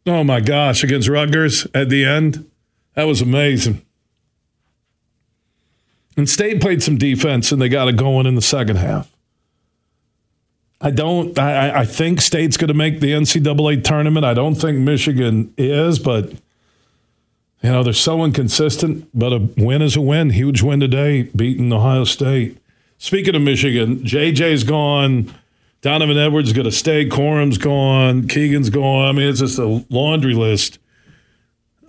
Oh 0.07 0.25
my 0.25 0.41
gosh, 0.41 0.83
against 0.83 1.09
Rutgers 1.09 1.67
at 1.75 1.89
the 1.89 2.05
end? 2.05 2.51
That 2.95 3.05
was 3.05 3.21
amazing. 3.21 3.83
And 6.17 6.29
State 6.29 6.61
played 6.61 6.83
some 6.83 6.99
defense 6.99 7.53
and 7.53 7.61
they 7.61 7.69
got 7.69 7.89
it 7.89 7.97
going 7.97 8.27
in 8.27 8.35
the 8.35 8.43
second 8.43 8.77
half. 8.77 9.11
I 10.81 10.91
don't, 10.91 11.39
I, 11.39 11.81
I 11.81 11.85
think 11.85 12.21
State's 12.21 12.57
going 12.57 12.69
to 12.69 12.75
make 12.75 13.01
the 13.01 13.13
NCAA 13.13 13.85
tournament. 13.85 14.27
I 14.27 14.35
don't 14.35 14.57
think 14.57 14.79
Michigan 14.79 15.55
is, 15.57 16.01
but, 16.01 16.33
you 17.63 17.71
know, 17.71 17.85
they're 17.85 17.93
so 17.93 18.25
inconsistent. 18.25 19.09
But 19.15 19.33
a 19.33 19.39
win 19.57 19.81
is 19.81 19.95
a 19.95 20.01
win. 20.01 20.31
Huge 20.31 20.61
win 20.61 20.81
today, 20.81 21.23
beating 21.23 21.73
Ohio 21.73 22.03
State. 22.03 22.59
Speaking 23.03 23.35
of 23.35 23.43
Michigan, 23.43 23.99
JJ's 24.05 24.63
gone. 24.63 25.35
Donovan 25.81 26.17
Edwards 26.17 26.51
is 26.51 26.53
going 26.53 26.67
to 26.67 26.71
stay. 26.71 27.05
Quorum's 27.05 27.59
gone. 27.59 28.29
Keegan's 28.29 28.71
gone. 28.71 29.09
I 29.09 29.11
mean, 29.11 29.29
it's 29.29 29.41
just 29.41 29.59
a 29.59 29.85
laundry 29.91 30.35
list. 30.35 30.79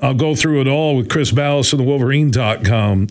I'll 0.02 0.16
go 0.16 0.34
through 0.34 0.62
it 0.62 0.68
all 0.68 0.98
with 0.98 1.12
Chris 1.12 1.30
Balas 1.30 1.72
and 1.72 1.80
the 1.80 1.84
Wolverine.com. 1.84 3.10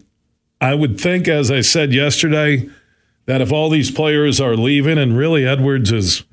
I 0.60 0.74
would 0.74 1.00
think, 1.00 1.28
as 1.28 1.48
I 1.48 1.60
said 1.60 1.94
yesterday, 1.94 2.68
that 3.26 3.40
if 3.40 3.52
all 3.52 3.70
these 3.70 3.92
players 3.92 4.40
are 4.40 4.56
leaving, 4.56 4.98
and 4.98 5.16
really 5.16 5.46
Edwards 5.46 5.92
is 5.92 6.24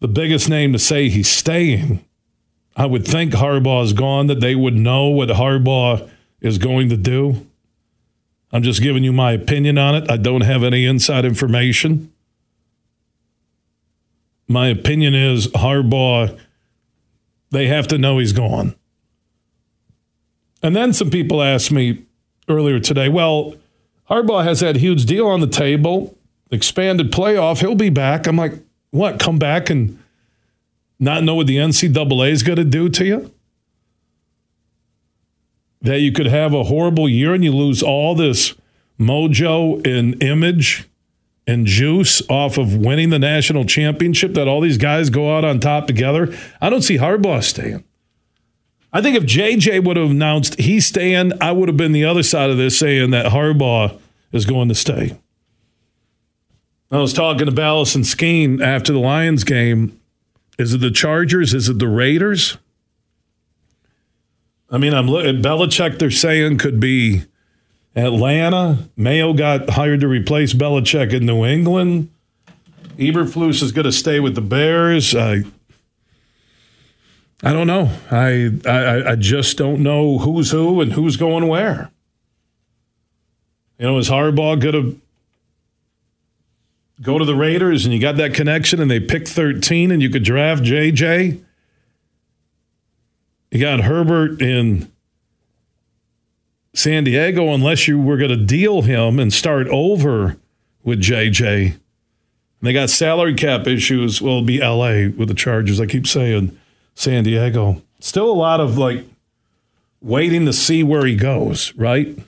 the 0.00 0.08
biggest 0.08 0.48
name 0.48 0.72
to 0.72 0.78
say 0.80 1.08
he's 1.08 1.30
staying, 1.30 2.04
I 2.76 2.86
would 2.86 3.06
think 3.06 3.34
Harbaugh 3.34 3.84
is 3.84 3.92
gone, 3.92 4.26
that 4.26 4.40
they 4.40 4.56
would 4.56 4.74
know 4.74 5.06
what 5.06 5.28
Harbaugh 5.28 6.10
is 6.40 6.58
going 6.58 6.88
to 6.88 6.96
do. 6.96 7.46
I'm 8.54 8.62
just 8.62 8.80
giving 8.80 9.04
you 9.04 9.12
my 9.12 9.32
opinion 9.32 9.76
on 9.76 9.94
it. 9.94 10.10
I 10.10 10.16
don't 10.16 10.40
have 10.40 10.64
any 10.64 10.86
inside 10.86 11.26
information. 11.26 12.10
My 14.48 14.68
opinion 14.68 15.14
is 15.14 15.48
Harbaugh, 15.48 16.38
they 17.50 17.66
have 17.66 17.86
to 17.88 17.98
know 17.98 18.18
he's 18.18 18.32
gone. 18.32 18.74
And 20.62 20.74
then 20.74 20.94
some 20.94 21.10
people 21.10 21.42
asked 21.42 21.70
me, 21.70 22.04
earlier 22.48 22.80
today. 22.80 23.08
Well, 23.08 23.54
Harbaugh 24.10 24.44
has 24.44 24.60
that 24.60 24.76
huge 24.76 25.06
deal 25.06 25.26
on 25.26 25.40
the 25.40 25.46
table, 25.46 26.16
expanded 26.50 27.10
playoff. 27.10 27.60
He'll 27.60 27.74
be 27.74 27.90
back. 27.90 28.26
I'm 28.26 28.36
like, 28.36 28.54
what? 28.90 29.18
Come 29.18 29.38
back 29.38 29.70
and 29.70 29.98
not 30.98 31.24
know 31.24 31.34
what 31.34 31.46
the 31.46 31.56
NCAA 31.56 32.30
is 32.30 32.42
going 32.42 32.56
to 32.56 32.64
do 32.64 32.88
to 32.88 33.04
you? 33.04 33.32
That 35.84 36.00
you 36.00 36.12
could 36.12 36.26
have 36.26 36.52
a 36.52 36.64
horrible 36.64 37.08
year 37.08 37.34
and 37.34 37.44
you 37.44 37.52
lose 37.52 37.82
all 37.82 38.14
this 38.14 38.54
mojo 38.98 39.86
and 39.86 40.20
image 40.22 40.88
and 41.46 41.66
juice 41.66 42.22
off 42.28 42.58
of 42.58 42.76
winning 42.76 43.10
the 43.10 43.18
national 43.18 43.64
championship 43.64 44.34
that 44.34 44.48
all 44.48 44.60
these 44.60 44.78
guys 44.78 45.10
go 45.10 45.36
out 45.36 45.44
on 45.44 45.60
top 45.60 45.86
together. 45.86 46.34
I 46.60 46.70
don't 46.70 46.82
see 46.82 46.96
Harbaugh 46.98 47.42
staying. 47.42 47.84
I 48.92 49.02
think 49.02 49.16
if 49.16 49.24
JJ 49.24 49.84
would 49.84 49.96
have 49.96 50.10
announced 50.10 50.58
he's 50.58 50.86
staying, 50.86 51.32
I 51.40 51.52
would 51.52 51.68
have 51.68 51.76
been 51.76 51.92
the 51.92 52.04
other 52.04 52.22
side 52.22 52.50
of 52.50 52.56
this 52.56 52.78
saying 52.78 53.10
that 53.10 53.26
Harbaugh 53.26 53.98
is 54.32 54.46
going 54.46 54.68
to 54.68 54.74
stay. 54.74 55.18
I 56.90 56.98
was 56.98 57.12
talking 57.12 57.46
to 57.46 57.52
Balas 57.52 57.94
and 57.94 58.04
Skeen 58.04 58.62
after 58.62 58.92
the 58.92 59.00
Lions 59.00 59.42
game. 59.42 60.00
Is 60.58 60.74
it 60.74 60.78
the 60.78 60.92
Chargers? 60.92 61.52
Is 61.52 61.68
it 61.68 61.80
the 61.80 61.88
Raiders? 61.88 62.56
I 64.70 64.78
mean, 64.78 64.94
I'm 64.94 65.06
looking 65.06 65.42
Belichick. 65.42 65.98
They're 65.98 66.10
saying 66.10 66.58
could 66.58 66.80
be 66.80 67.24
Atlanta. 67.94 68.88
Mayo 68.96 69.32
got 69.32 69.70
hired 69.70 70.00
to 70.00 70.08
replace 70.08 70.52
Belichick 70.52 71.12
in 71.12 71.26
New 71.26 71.44
England. 71.44 72.10
Eberflus 72.96 73.62
is 73.62 73.72
going 73.72 73.84
to 73.84 73.92
stay 73.92 74.20
with 74.20 74.34
the 74.34 74.40
Bears. 74.40 75.14
Uh, 75.14 75.42
I 77.42 77.52
don't 77.52 77.66
know. 77.66 77.90
I, 78.10 78.50
I 78.66 79.12
I 79.12 79.14
just 79.16 79.58
don't 79.58 79.82
know 79.82 80.18
who's 80.18 80.50
who 80.50 80.80
and 80.80 80.92
who's 80.92 81.16
going 81.16 81.46
where. 81.46 81.90
You 83.78 83.86
know, 83.86 83.98
is 83.98 84.08
Harbaugh 84.08 84.58
going 84.58 84.72
to 84.72 85.00
go 87.02 87.18
to 87.18 87.24
the 87.24 87.34
Raiders 87.34 87.84
and 87.84 87.92
you 87.92 88.00
got 88.00 88.16
that 88.16 88.32
connection 88.32 88.80
and 88.80 88.90
they 88.90 89.00
pick 89.00 89.26
13 89.26 89.90
and 89.90 90.00
you 90.00 90.08
could 90.08 90.22
draft 90.22 90.62
JJ? 90.62 91.42
You 93.54 93.60
got 93.60 93.82
Herbert 93.82 94.42
in 94.42 94.90
San 96.74 97.04
Diego 97.04 97.54
unless 97.54 97.86
you 97.86 98.00
were 98.00 98.16
going 98.16 98.30
to 98.30 98.36
deal 98.36 98.82
him 98.82 99.20
and 99.20 99.32
start 99.32 99.68
over 99.68 100.36
with 100.82 101.00
JJ. 101.00 101.66
And 101.66 101.78
they 102.60 102.72
got 102.72 102.90
salary 102.90 103.32
cap 103.32 103.68
issues. 103.68 104.20
Well, 104.20 104.38
it'll 104.38 104.44
be 104.44 104.58
LA 104.58 105.16
with 105.16 105.28
the 105.28 105.34
Chargers. 105.34 105.80
I 105.80 105.86
keep 105.86 106.08
saying 106.08 106.58
San 106.96 107.22
Diego. 107.22 107.80
Still 108.00 108.28
a 108.28 108.34
lot 108.34 108.58
of 108.58 108.76
like 108.76 109.04
waiting 110.02 110.46
to 110.46 110.52
see 110.52 110.82
where 110.82 111.06
he 111.06 111.14
goes, 111.14 111.72
right? 111.76 112.18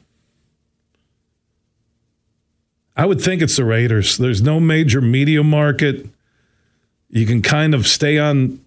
I 2.96 3.04
would 3.04 3.20
think 3.20 3.42
it's 3.42 3.56
the 3.56 3.64
Raiders. 3.64 4.16
There's 4.16 4.42
no 4.42 4.60
major 4.60 5.00
media 5.00 5.42
market. 5.42 6.06
You 7.10 7.26
can 7.26 7.42
kind 7.42 7.74
of 7.74 7.88
stay 7.88 8.16
on 8.16 8.60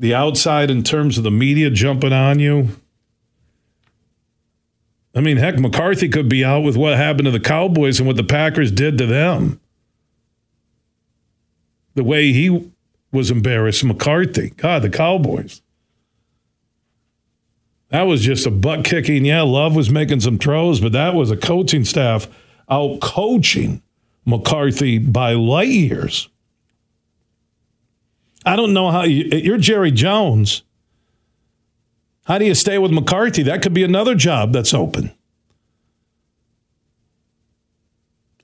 the 0.00 0.14
outside 0.14 0.70
in 0.70 0.82
terms 0.82 1.18
of 1.18 1.24
the 1.24 1.30
media 1.30 1.68
jumping 1.68 2.12
on 2.12 2.38
you. 2.38 2.70
I 5.14 5.20
mean, 5.20 5.36
heck, 5.36 5.58
McCarthy 5.58 6.08
could 6.08 6.26
be 6.28 6.42
out 6.42 6.60
with 6.60 6.74
what 6.74 6.96
happened 6.96 7.26
to 7.26 7.30
the 7.30 7.38
Cowboys 7.38 8.00
and 8.00 8.06
what 8.06 8.16
the 8.16 8.24
Packers 8.24 8.72
did 8.72 8.96
to 8.96 9.06
them. 9.06 9.60
The 11.96 12.04
way 12.04 12.32
he 12.32 12.70
was 13.12 13.30
embarrassed. 13.30 13.84
McCarthy. 13.84 14.50
God, 14.56 14.82
the 14.82 14.88
Cowboys. 14.88 15.60
That 17.90 18.02
was 18.04 18.22
just 18.22 18.46
a 18.46 18.50
butt 18.50 18.84
kicking. 18.84 19.26
Yeah, 19.26 19.42
Love 19.42 19.76
was 19.76 19.90
making 19.90 20.20
some 20.20 20.38
throws, 20.38 20.80
but 20.80 20.92
that 20.92 21.14
was 21.14 21.30
a 21.30 21.36
coaching 21.36 21.84
staff 21.84 22.26
out 22.70 23.00
coaching 23.00 23.82
McCarthy 24.24 24.96
by 24.96 25.34
light 25.34 25.68
years. 25.68 26.29
I 28.44 28.56
don't 28.56 28.72
know 28.72 28.90
how 28.90 29.02
you, 29.02 29.24
you're 29.24 29.58
Jerry 29.58 29.90
Jones. 29.90 30.62
How 32.24 32.38
do 32.38 32.44
you 32.44 32.54
stay 32.54 32.78
with 32.78 32.92
McCarthy? 32.92 33.42
That 33.42 33.62
could 33.62 33.74
be 33.74 33.82
another 33.82 34.14
job 34.14 34.52
that's 34.52 34.72
open. 34.72 35.12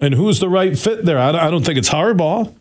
And 0.01 0.15
who's 0.15 0.41
the 0.41 0.49
right 0.49 0.79
fit 0.79 1.05
there? 1.05 1.19
I, 1.19 1.51
don't 1.51 1.65
think 1.65 1.79
it's 1.79 1.89
Harbaugh. 1.89 2.53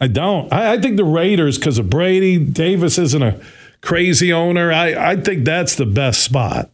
I 0.00 0.06
don't. 0.06 0.52
I, 0.52 0.80
think 0.80 0.96
the 0.96 1.04
Raiders, 1.04 1.58
because 1.58 1.78
of 1.78 1.90
Brady, 1.90 2.38
Davis 2.38 2.98
isn't 2.98 3.22
a 3.22 3.40
crazy 3.80 4.32
owner. 4.32 4.72
I, 4.72 5.10
I 5.10 5.16
think 5.16 5.44
that's 5.44 5.74
the 5.74 5.86
best 5.86 6.22
spot. 6.22 6.70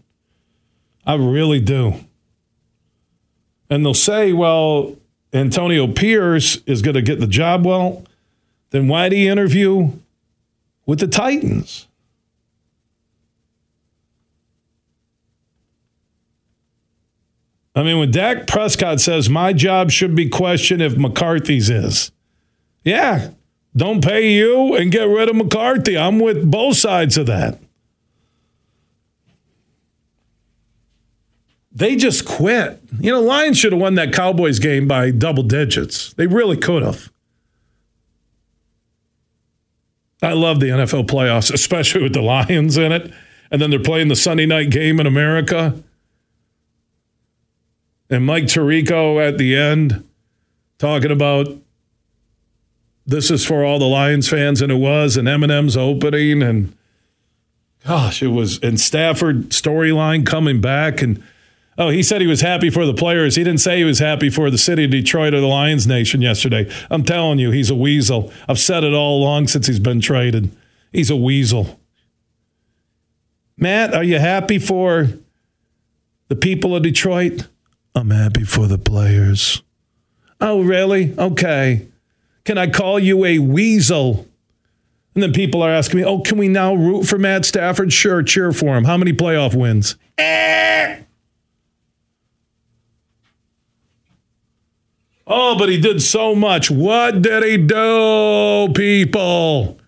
I 1.06 1.14
really 1.14 1.60
do. 1.60 1.94
And 3.68 3.84
they'll 3.84 3.94
say, 3.94 4.32
well, 4.32 4.96
Antonio 5.32 5.88
Pierce 5.88 6.58
is 6.66 6.82
going 6.82 6.94
to 6.94 7.02
get 7.02 7.18
the 7.18 7.26
job. 7.26 7.66
Well, 7.66 8.04
then 8.74 8.88
why 8.88 9.08
do 9.08 9.14
you 9.14 9.30
interview 9.30 9.92
with 10.84 10.98
the 10.98 11.06
Titans? 11.06 11.86
I 17.76 17.84
mean, 17.84 18.00
when 18.00 18.10
Dak 18.10 18.48
Prescott 18.48 19.00
says 19.00 19.30
my 19.30 19.52
job 19.52 19.92
should 19.92 20.16
be 20.16 20.28
questioned 20.28 20.82
if 20.82 20.96
McCarthy's 20.96 21.70
is, 21.70 22.10
yeah, 22.82 23.30
don't 23.76 24.02
pay 24.02 24.32
you 24.32 24.74
and 24.74 24.90
get 24.90 25.04
rid 25.04 25.28
of 25.28 25.36
McCarthy. 25.36 25.96
I'm 25.96 26.18
with 26.18 26.50
both 26.50 26.76
sides 26.76 27.16
of 27.16 27.26
that. 27.26 27.60
They 31.70 31.94
just 31.94 32.24
quit. 32.24 32.82
You 32.98 33.12
know, 33.12 33.20
Lions 33.20 33.56
should 33.56 33.70
have 33.70 33.80
won 33.80 33.94
that 33.94 34.12
Cowboys 34.12 34.58
game 34.58 34.88
by 34.88 35.12
double 35.12 35.44
digits. 35.44 36.12
They 36.14 36.26
really 36.26 36.56
could 36.56 36.82
have. 36.82 37.13
I 40.24 40.32
love 40.32 40.60
the 40.60 40.68
NFL 40.68 41.06
playoffs, 41.06 41.52
especially 41.52 42.02
with 42.02 42.14
the 42.14 42.22
Lions 42.22 42.76
in 42.76 42.92
it. 42.92 43.12
And 43.50 43.60
then 43.60 43.70
they're 43.70 43.78
playing 43.78 44.08
the 44.08 44.16
Sunday 44.16 44.46
night 44.46 44.70
game 44.70 44.98
in 44.98 45.06
America. 45.06 45.80
And 48.10 48.26
Mike 48.26 48.44
Tirico 48.44 49.26
at 49.26 49.38
the 49.38 49.56
end 49.56 50.04
talking 50.78 51.10
about 51.10 51.48
this 53.06 53.30
is 53.30 53.44
for 53.44 53.64
all 53.64 53.78
the 53.78 53.84
Lions 53.84 54.28
fans, 54.28 54.62
and 54.62 54.72
it 54.72 54.76
was, 54.76 55.16
and 55.16 55.28
Eminem's 55.28 55.76
opening, 55.76 56.42
and 56.42 56.74
gosh, 57.86 58.22
it 58.22 58.28
was, 58.28 58.58
and 58.60 58.80
Stafford 58.80 59.50
storyline 59.50 60.26
coming 60.26 60.60
back, 60.60 61.02
and 61.02 61.22
oh, 61.78 61.88
he 61.88 62.02
said 62.02 62.20
he 62.20 62.26
was 62.26 62.40
happy 62.40 62.70
for 62.70 62.86
the 62.86 62.94
players. 62.94 63.36
He 63.36 63.44
didn't 63.44 63.60
say 63.60 63.78
he 63.78 63.84
was 63.84 63.98
happy 63.98 64.30
for 64.30 64.50
the 64.50 64.58
city 64.58 64.84
of 64.84 64.90
Detroit 64.90 65.34
or 65.34 65.40
the 65.40 65.46
Lions 65.46 65.86
Nation 65.86 66.22
yesterday. 66.22 66.70
I'm 66.90 67.04
telling 67.04 67.38
you, 67.38 67.50
he's 67.50 67.70
a 67.70 67.74
weasel. 67.74 68.32
I've 68.48 68.58
said 68.58 68.84
it 68.84 68.92
all 68.92 69.18
along 69.18 69.48
since 69.48 69.66
he's 69.66 69.80
been 69.80 70.00
traded. 70.00 70.54
He's 70.92 71.10
a 71.10 71.16
weasel. 71.16 71.80
Matt, 73.56 73.94
are 73.94 74.04
you 74.04 74.18
happy 74.18 74.58
for 74.58 75.08
the 76.28 76.36
people 76.36 76.74
of 76.74 76.82
Detroit? 76.82 77.48
I'm 77.94 78.10
happy 78.10 78.44
for 78.44 78.66
the 78.66 78.78
players. 78.78 79.62
Oh, 80.40 80.62
really? 80.62 81.14
Okay. 81.16 81.86
Can 82.44 82.58
I 82.58 82.68
call 82.68 82.98
you 82.98 83.24
a 83.24 83.38
weasel? 83.38 84.26
And 85.14 85.22
then 85.22 85.32
people 85.32 85.62
are 85.62 85.70
asking 85.70 86.00
me, 86.00 86.04
oh, 86.04 86.20
can 86.20 86.38
we 86.38 86.48
now 86.48 86.74
root 86.74 87.04
for 87.04 87.18
Matt 87.18 87.44
Stafford? 87.44 87.92
Sure, 87.92 88.22
cheer 88.22 88.52
for 88.52 88.76
him. 88.76 88.84
How 88.84 88.96
many 88.96 89.12
playoff 89.12 89.54
wins? 89.54 89.96
Eh. 90.18 91.03
Oh, 95.26 95.56
but 95.58 95.68
he 95.68 95.80
did 95.80 96.02
so 96.02 96.34
much. 96.34 96.70
What 96.70 97.22
did 97.22 97.42
he 97.42 97.56
do, 97.56 98.68
people? 98.74 99.78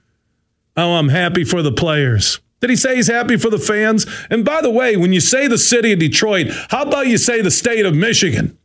Oh, 0.76 0.94
I'm 0.94 1.10
happy 1.10 1.44
for 1.44 1.62
the 1.62 1.72
players. 1.72 2.40
Did 2.60 2.70
he 2.70 2.76
say 2.76 2.96
he's 2.96 3.08
happy 3.08 3.36
for 3.36 3.50
the 3.50 3.58
fans? 3.58 4.06
And 4.30 4.44
by 4.44 4.62
the 4.62 4.70
way, 4.70 4.96
when 4.96 5.12
you 5.12 5.20
say 5.20 5.46
the 5.46 5.58
city 5.58 5.92
of 5.92 5.98
Detroit, 5.98 6.48
how 6.70 6.82
about 6.82 7.06
you 7.06 7.18
say 7.18 7.42
the 7.42 7.50
state 7.50 7.84
of 7.84 7.94
Michigan? 7.94 8.58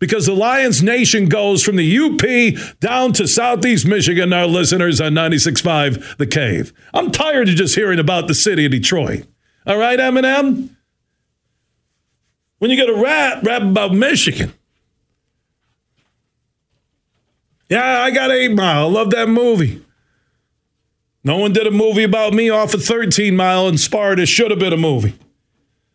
because 0.00 0.26
the 0.26 0.34
Lions 0.34 0.82
Nation 0.82 1.26
goes 1.26 1.62
from 1.62 1.76
the 1.76 1.98
UP 1.98 2.80
down 2.80 3.12
to 3.12 3.28
Southeast 3.28 3.86
Michigan, 3.86 4.32
our 4.32 4.46
listeners 4.46 5.00
on 5.00 5.12
96.5 5.12 6.16
The 6.16 6.26
Cave. 6.26 6.72
I'm 6.92 7.12
tired 7.12 7.48
of 7.48 7.54
just 7.54 7.76
hearing 7.76 8.00
about 8.00 8.26
the 8.26 8.34
city 8.34 8.64
of 8.64 8.72
Detroit. 8.72 9.26
All 9.66 9.76
right, 9.76 9.98
Eminem? 9.98 10.70
When 12.58 12.70
you 12.70 12.76
get 12.76 12.88
a 12.88 12.94
rap, 12.94 13.44
rap 13.44 13.62
about 13.62 13.94
Michigan. 13.94 14.52
Yeah, 17.70 18.00
I 18.00 18.10
got 18.10 18.32
8 18.32 18.48
Mile. 18.48 18.90
Love 18.90 19.10
that 19.10 19.28
movie. 19.28 19.82
No 21.22 21.36
one 21.36 21.52
did 21.52 21.66
a 21.66 21.70
movie 21.70 22.02
about 22.02 22.32
me 22.32 22.50
off 22.50 22.74
of 22.74 22.84
13 22.84 23.36
Mile 23.36 23.68
and 23.68 23.78
Sparta. 23.78 24.26
Should 24.26 24.50
have 24.50 24.58
been 24.58 24.72
a 24.72 24.76
movie. 24.76 25.14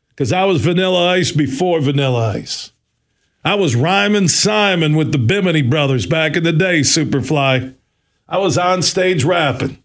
Because 0.10 0.32
I 0.32 0.46
was 0.46 0.62
Vanilla 0.62 1.10
Ice 1.10 1.32
before 1.34 1.82
Vanilla 1.82 2.32
Ice. 2.34 2.72
I 3.44 3.56
was 3.56 3.76
rhyming 3.76 4.30
Simon 4.30 4.96
with 4.96 5.12
the 5.12 5.18
Bimini 5.18 5.62
brothers 5.62 6.06
back 6.06 6.38
in 6.38 6.44
the 6.44 6.54
day, 6.54 6.80
Superfly. 6.80 7.76
I 8.28 8.38
was 8.38 8.58
on 8.58 8.82
stage 8.82 9.24
rapping. 9.24 9.84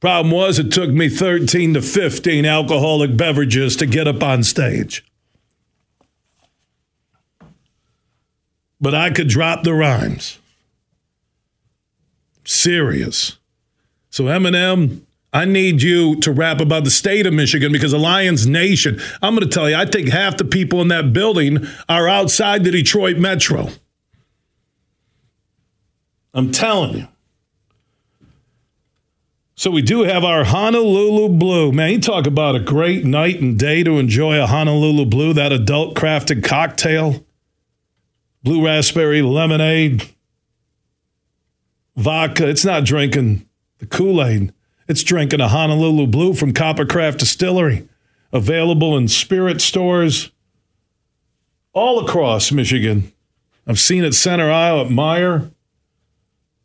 Problem 0.00 0.32
was, 0.32 0.58
it 0.58 0.72
took 0.72 0.90
me 0.90 1.08
13 1.08 1.74
to 1.74 1.80
15 1.80 2.44
alcoholic 2.44 3.16
beverages 3.16 3.76
to 3.76 3.86
get 3.86 4.08
up 4.08 4.22
on 4.22 4.42
stage. 4.42 5.04
But 8.80 8.96
I 8.96 9.10
could 9.10 9.28
drop 9.28 9.62
the 9.62 9.72
rhymes. 9.72 10.38
Serious. 12.44 13.38
So, 14.10 14.24
Eminem, 14.24 15.02
I 15.32 15.46
need 15.46 15.80
you 15.80 16.16
to 16.20 16.30
rap 16.30 16.60
about 16.60 16.84
the 16.84 16.90
state 16.90 17.26
of 17.26 17.32
Michigan 17.32 17.72
because 17.72 17.92
the 17.92 17.98
Lions 17.98 18.46
Nation, 18.46 19.00
I'm 19.22 19.34
going 19.34 19.48
to 19.48 19.52
tell 19.52 19.70
you, 19.70 19.76
I 19.76 19.86
think 19.86 20.10
half 20.10 20.36
the 20.36 20.44
people 20.44 20.82
in 20.82 20.88
that 20.88 21.12
building 21.12 21.66
are 21.88 22.08
outside 22.08 22.64
the 22.64 22.70
Detroit 22.70 23.16
metro. 23.16 23.68
I'm 26.34 26.52
telling 26.52 26.98
you. 26.98 27.08
So 29.54 29.70
we 29.70 29.82
do 29.82 30.02
have 30.02 30.24
our 30.24 30.44
Honolulu 30.44 31.28
Blue. 31.38 31.72
Man, 31.72 31.92
you 31.92 32.00
talk 32.00 32.26
about 32.26 32.56
a 32.56 32.60
great 32.60 33.04
night 33.04 33.40
and 33.40 33.58
day 33.58 33.82
to 33.84 33.98
enjoy 33.98 34.42
a 34.42 34.46
Honolulu 34.46 35.06
Blue, 35.06 35.32
that 35.34 35.52
adult 35.52 35.94
crafted 35.94 36.42
cocktail. 36.42 37.24
Blue 38.42 38.64
raspberry 38.64 39.22
lemonade, 39.22 40.11
vodka. 41.96 42.48
It's 42.48 42.64
not 42.64 42.84
drinking 42.84 43.46
the 43.78 43.86
Kool 43.86 44.24
Aid. 44.24 44.52
It's 44.88 45.02
drinking 45.02 45.40
a 45.40 45.48
Honolulu 45.48 46.06
Blue 46.08 46.34
from 46.34 46.52
Coppercraft 46.52 47.18
Distillery, 47.18 47.88
available 48.32 48.96
in 48.96 49.08
spirit 49.08 49.60
stores 49.60 50.30
all 51.72 52.04
across 52.04 52.52
Michigan. 52.52 53.12
I've 53.66 53.78
seen 53.78 54.04
it 54.04 54.08
at 54.08 54.14
center 54.14 54.50
aisle 54.50 54.80
at 54.80 54.88
Meijer. 54.88 55.50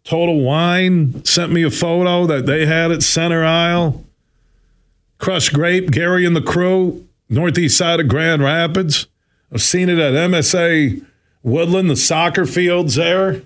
Total 0.03 0.39
Wine 0.39 1.23
sent 1.25 1.51
me 1.51 1.63
a 1.63 1.69
photo 1.69 2.25
that 2.25 2.45
they 2.45 2.65
had 2.65 2.91
at 2.91 3.03
center 3.03 3.43
aisle. 3.43 4.05
Crushed 5.17 5.53
Grape, 5.53 5.91
Gary 5.91 6.25
and 6.25 6.35
the 6.35 6.41
crew, 6.41 7.07
northeast 7.29 7.77
side 7.77 7.99
of 7.99 8.07
Grand 8.07 8.41
Rapids. 8.41 9.07
I've 9.51 9.61
seen 9.61 9.89
it 9.89 9.99
at 9.99 10.13
MSA 10.13 11.05
Woodland, 11.43 11.89
the 11.89 11.95
soccer 11.95 12.45
fields 12.45 12.95
there. 12.95 13.41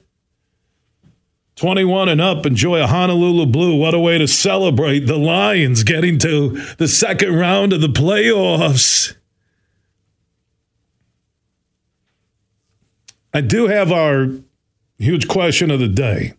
21 1.62 2.10
and 2.10 2.20
up, 2.20 2.44
enjoy 2.48 2.82
a 2.82 2.88
Honolulu 2.88 3.46
Blue. 3.46 3.76
What 3.76 3.94
a 3.94 4.00
way 4.00 4.18
to 4.18 4.28
celebrate 4.28 5.02
the 5.02 5.16
Lions 5.16 5.84
getting 5.84 6.18
to 6.18 6.60
the 6.80 6.88
second 6.88 7.36
round 7.36 7.72
of 7.72 7.82
the 7.82 7.88
playoffs. 7.88 9.14
I 13.32 13.42
do 13.42 13.68
have 13.68 13.92
our 13.92 14.30
huge 14.98 15.28
question 15.28 15.70
of 15.70 15.80
the 15.80 15.88
day. 15.88 16.34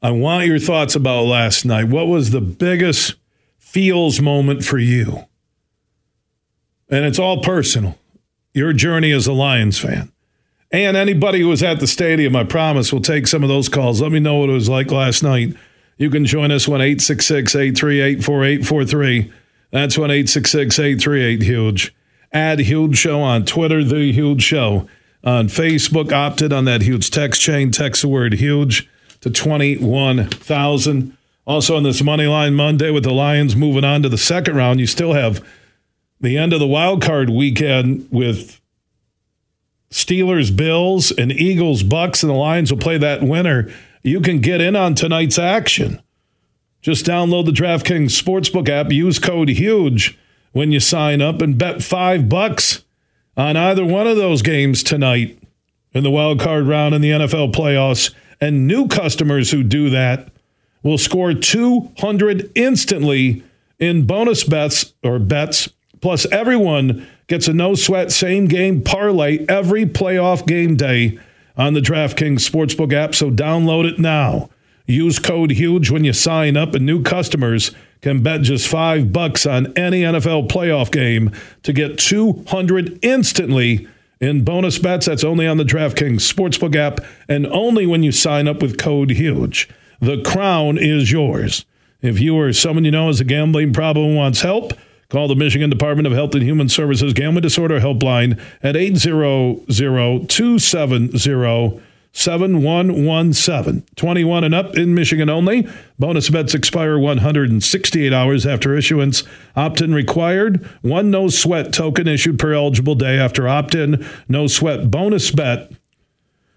I 0.00 0.12
want 0.12 0.46
your 0.46 0.58
thoughts 0.58 0.94
about 0.94 1.24
last 1.24 1.66
night. 1.66 1.88
What 1.88 2.08
was 2.08 2.30
the 2.30 2.40
biggest 2.40 3.16
feels 3.58 4.18
moment 4.18 4.64
for 4.64 4.78
you? 4.78 5.26
And 6.88 7.04
it's 7.04 7.18
all 7.18 7.42
personal. 7.42 7.98
Your 8.54 8.72
journey 8.72 9.12
as 9.12 9.26
a 9.26 9.34
Lions 9.34 9.78
fan. 9.78 10.10
And 10.70 10.96
anybody 10.96 11.40
who 11.40 11.48
was 11.48 11.62
at 11.62 11.80
the 11.80 11.86
stadium, 11.86 12.36
I 12.36 12.44
promise, 12.44 12.92
will 12.92 13.00
take 13.00 13.26
some 13.26 13.42
of 13.42 13.48
those 13.48 13.68
calls. 13.68 14.02
Let 14.02 14.12
me 14.12 14.20
know 14.20 14.36
what 14.36 14.50
it 14.50 14.52
was 14.52 14.68
like 14.68 14.90
last 14.90 15.22
night. 15.22 15.54
You 15.96 16.10
can 16.10 16.26
join 16.26 16.50
us 16.50 16.68
when 16.68 16.80
866 16.80 17.54
838 17.54 18.22
4843. 18.22 19.32
That's 19.70 19.98
when 19.98 20.10
866 20.10 20.78
838 20.78 21.42
Huge. 21.42 21.94
Add 22.32 22.60
Huge 22.60 22.96
Show 22.96 23.20
on 23.20 23.44
Twitter, 23.46 23.82
The 23.82 24.12
Huge 24.12 24.42
Show. 24.42 24.88
On 25.24 25.48
Facebook, 25.48 26.12
opted 26.12 26.52
on 26.52 26.64
that 26.66 26.82
huge 26.82 27.10
text 27.10 27.40
chain. 27.40 27.70
Text 27.70 28.02
the 28.02 28.08
word 28.08 28.34
huge 28.34 28.88
to 29.20 29.30
21,000. 29.30 31.16
Also 31.44 31.76
on 31.76 31.82
this 31.82 32.02
money 32.02 32.26
line 32.26 32.54
Monday 32.54 32.90
with 32.90 33.02
the 33.02 33.12
Lions 33.12 33.56
moving 33.56 33.84
on 33.84 34.02
to 34.02 34.08
the 34.08 34.18
second 34.18 34.54
round, 34.54 34.78
you 34.78 34.86
still 34.86 35.14
have 35.14 35.44
the 36.20 36.36
end 36.36 36.52
of 36.52 36.60
the 36.60 36.66
wild 36.66 37.02
card 37.02 37.30
weekend 37.30 38.06
with 38.10 38.57
Steelers, 39.90 40.54
Bills, 40.54 41.10
and 41.10 41.32
Eagles, 41.32 41.82
Bucks, 41.82 42.22
and 42.22 42.30
the 42.30 42.36
Lions 42.36 42.70
will 42.70 42.78
play 42.78 42.98
that 42.98 43.22
winner. 43.22 43.72
You 44.02 44.20
can 44.20 44.40
get 44.40 44.60
in 44.60 44.76
on 44.76 44.94
tonight's 44.94 45.38
action. 45.38 46.02
Just 46.80 47.04
download 47.04 47.46
the 47.46 47.52
DraftKings 47.52 48.20
Sportsbook 48.20 48.68
app, 48.68 48.92
use 48.92 49.18
code 49.18 49.48
HUGE 49.48 50.18
when 50.52 50.72
you 50.72 50.80
sign 50.80 51.20
up, 51.20 51.42
and 51.42 51.58
bet 51.58 51.82
five 51.82 52.28
bucks 52.28 52.84
on 53.36 53.56
either 53.56 53.84
one 53.84 54.06
of 54.06 54.16
those 54.16 54.42
games 54.42 54.82
tonight 54.82 55.38
in 55.92 56.04
the 56.04 56.10
wild 56.10 56.40
card 56.40 56.66
round 56.66 56.94
in 56.94 57.00
the 57.00 57.10
NFL 57.10 57.52
playoffs. 57.52 58.12
And 58.40 58.66
new 58.66 58.86
customers 58.86 59.50
who 59.50 59.62
do 59.62 59.90
that 59.90 60.28
will 60.82 60.98
score 60.98 61.34
200 61.34 62.52
instantly 62.54 63.42
in 63.78 64.06
bonus 64.06 64.44
bets 64.44 64.94
or 65.02 65.18
bets. 65.18 65.68
Plus, 66.00 66.26
everyone 66.32 67.06
gets 67.26 67.48
a 67.48 67.52
no 67.52 67.74
sweat 67.74 68.12
same 68.12 68.46
game 68.46 68.82
parlay 68.82 69.44
every 69.48 69.84
playoff 69.84 70.46
game 70.46 70.76
day 70.76 71.18
on 71.56 71.74
the 71.74 71.80
DraftKings 71.80 72.48
Sportsbook 72.48 72.92
app. 72.92 73.14
So 73.14 73.30
download 73.30 73.90
it 73.90 73.98
now. 73.98 74.48
Use 74.86 75.18
code 75.18 75.50
HUGE 75.52 75.90
when 75.90 76.04
you 76.04 76.14
sign 76.14 76.56
up, 76.56 76.74
and 76.74 76.86
new 76.86 77.02
customers 77.02 77.72
can 78.00 78.22
bet 78.22 78.42
just 78.42 78.68
five 78.68 79.12
bucks 79.12 79.44
on 79.44 79.66
any 79.76 80.02
NFL 80.02 80.48
playoff 80.48 80.90
game 80.90 81.32
to 81.64 81.72
get 81.72 81.98
200 81.98 82.98
instantly 83.02 83.86
in 84.20 84.44
bonus 84.44 84.78
bets. 84.78 85.06
That's 85.06 85.24
only 85.24 85.46
on 85.46 85.58
the 85.58 85.64
DraftKings 85.64 86.32
Sportsbook 86.32 86.74
app 86.74 87.00
and 87.28 87.46
only 87.48 87.86
when 87.86 88.02
you 88.02 88.12
sign 88.12 88.48
up 88.48 88.62
with 88.62 88.78
code 88.78 89.10
HUGE. 89.10 89.68
The 90.00 90.22
crown 90.22 90.78
is 90.78 91.10
yours. 91.10 91.66
If 92.00 92.20
you 92.20 92.36
or 92.38 92.52
someone 92.52 92.84
you 92.84 92.92
know 92.92 93.08
has 93.08 93.20
a 93.20 93.24
gambling 93.24 93.72
problem 93.72 94.06
and 94.06 94.16
wants 94.16 94.42
help, 94.42 94.72
call 95.10 95.26
the 95.28 95.34
Michigan 95.34 95.70
Department 95.70 96.06
of 96.06 96.12
Health 96.12 96.34
and 96.34 96.42
Human 96.42 96.68
Services 96.68 97.14
Gambling 97.14 97.42
Disorder 97.42 97.80
Helpline 97.80 98.38
at 98.62 98.76
800 98.76 99.68
270 100.28 101.80
7117. 102.12 103.84
21 103.96 104.44
and 104.44 104.54
up 104.54 104.76
in 104.76 104.94
Michigan 104.94 105.30
only. 105.30 105.68
Bonus 105.98 106.28
bets 106.30 106.54
expire 106.54 106.98
168 106.98 108.12
hours 108.12 108.44
after 108.46 108.76
issuance. 108.76 109.22
Opt 109.54 109.80
in 109.80 109.94
required. 109.94 110.68
One 110.82 111.10
no 111.10 111.28
sweat 111.28 111.72
token 111.72 112.08
issued 112.08 112.38
per 112.38 112.52
eligible 112.52 112.94
day 112.94 113.18
after 113.18 113.48
opt 113.48 113.74
in. 113.74 114.04
No 114.28 114.46
sweat 114.46 114.90
bonus 114.90 115.30
bet 115.30 115.70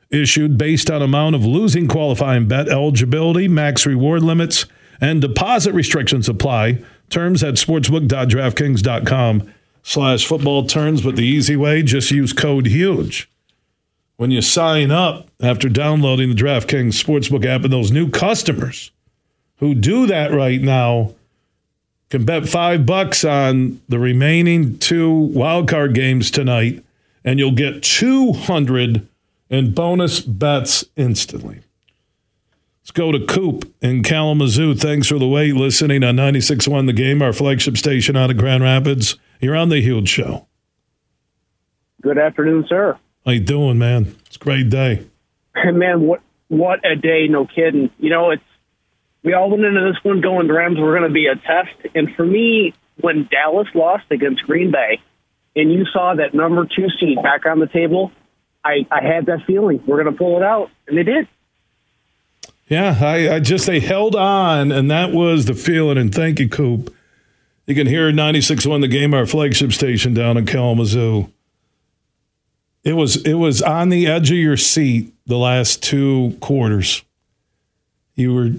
issued 0.10 0.58
based 0.58 0.90
on 0.90 1.02
amount 1.02 1.36
of 1.36 1.46
losing 1.46 1.88
qualifying 1.88 2.48
bet 2.48 2.68
eligibility, 2.68 3.48
max 3.48 3.86
reward 3.86 4.24
limits, 4.24 4.66
and 5.00 5.22
deposit 5.22 5.74
restrictions 5.74 6.28
apply. 6.28 6.80
Terms 7.12 7.44
at 7.44 7.56
sportsbook.draftkings.com 7.56 9.54
slash 9.84 10.26
football 10.26 10.66
turns, 10.66 11.02
but 11.02 11.18
the 11.18 11.26
easy 11.26 11.58
way, 11.58 11.84
just 11.84 12.10
use 12.10 12.32
code 12.32 12.68
HUGE. 12.68 13.30
When 14.16 14.32
you 14.32 14.42
sign 14.42 14.92
up 14.92 15.28
after 15.42 15.68
downloading 15.68 16.30
the 16.30 16.36
DraftKings 16.36 17.04
Sportsbook 17.04 17.46
app, 17.46 17.64
and 17.64 17.74
those 17.74 17.92
new 17.92 18.10
customers 18.10 18.92
who 19.58 19.76
do 19.76 20.08
that 20.08 20.32
right 20.32 20.62
now 20.62 21.14
can 22.10 22.24
bet 22.24 22.48
five 22.48 22.86
bucks 22.86 23.26
on 23.26 23.82
the 23.90 24.00
remaining 24.00 24.78
two 24.78 25.32
wildcard 25.34 25.94
games 25.94 26.32
tonight, 26.32 26.84
and 27.26 27.40
you'll 27.40 27.52
get 27.52 27.84
200 27.84 29.08
in 29.50 29.74
bonus 29.74 30.22
bets 30.22 30.86
instantly. 30.96 31.60
Let's 32.92 33.00
go 33.00 33.14
to 33.14 33.26
Coop 33.26 33.74
in 33.80 34.04
Kalamazoo. 34.04 34.76
Thanks 34.76 35.08
for 35.08 35.18
the 35.18 35.26
wait 35.26 35.56
listening 35.56 36.04
on 36.04 36.18
96.1 36.18 36.88
The 36.88 36.92
Game, 36.92 37.22
our 37.22 37.32
flagship 37.32 37.78
station 37.78 38.18
out 38.18 38.30
of 38.30 38.36
Grand 38.36 38.64
Rapids. 38.64 39.18
You're 39.40 39.56
on 39.56 39.70
The 39.70 39.80
Huge 39.80 40.10
Show. 40.10 40.46
Good 42.02 42.18
afternoon, 42.18 42.66
sir. 42.68 43.00
How 43.26 43.32
you 43.32 43.40
doing, 43.40 43.78
man? 43.78 44.18
It's 44.26 44.36
a 44.36 44.40
great 44.40 44.70
day. 44.70 45.08
Man, 45.64 46.02
what 46.02 46.22
what 46.50 46.86
a 46.86 46.98
day, 46.98 47.28
no 47.30 47.46
kidding. 47.46 47.92
You 47.98 48.10
know, 48.10 48.32
it's 48.32 48.44
we 49.24 49.36
all 49.36 49.50
went 49.50 49.64
into 49.64 49.80
this 49.80 50.04
one 50.04 50.20
going 50.20 50.48
the 50.48 50.54
Rams 50.54 50.78
were 50.78 50.92
going 50.92 51.08
to 51.08 51.14
be 51.14 51.28
a 51.28 51.36
test. 51.36 51.96
And 51.96 52.14
for 52.16 52.26
me, 52.26 52.74
when 53.00 53.30
Dallas 53.32 53.70
lost 53.74 54.04
against 54.12 54.44
Green 54.44 54.70
Bay 54.70 55.00
and 55.56 55.72
you 55.72 55.86
saw 55.94 56.16
that 56.16 56.34
number 56.34 56.66
two 56.66 56.88
seed 57.00 57.24
back 57.24 57.46
on 57.46 57.60
the 57.60 57.68
table, 57.68 58.12
I, 58.66 58.86
I 58.92 59.02
had 59.02 59.28
that 59.28 59.46
feeling 59.48 59.82
we're 59.88 60.04
going 60.04 60.14
to 60.14 60.18
pull 60.20 60.36
it 60.36 60.44
out, 60.44 60.72
and 60.90 60.98
they 60.98 61.04
did. 61.04 61.30
Yeah, 62.72 62.98
I, 63.02 63.36
I, 63.36 63.40
just 63.42 63.66
they 63.66 63.82
held 63.82 64.16
on, 64.16 64.72
and 64.72 64.90
that 64.90 65.12
was 65.12 65.44
the 65.44 65.54
feeling. 65.54 65.98
And 65.98 66.16
thank 66.16 66.40
you, 66.40 66.48
Coop. 66.48 66.96
You 67.68 67.76
can 67.76 67.86
hear 67.86 68.14
96.1 68.14 68.80
the 68.80 68.88
game, 68.88 69.14
our 69.14 69.26
flagship 69.26 69.74
station 69.74 70.14
down 70.14 70.38
in 70.38 70.46
Kalamazoo. 70.46 71.30
It 72.86 72.94
was 72.94 73.18
it 73.24 73.34
was 73.34 73.62
on 73.62 73.90
the 73.90 74.08
edge 74.08 74.32
of 74.32 74.38
your 74.38 74.56
seat 74.56 75.14
the 75.26 75.38
last 75.38 75.84
two 75.84 76.38
quarters. 76.40 77.04
You 78.16 78.34
were 78.34 78.52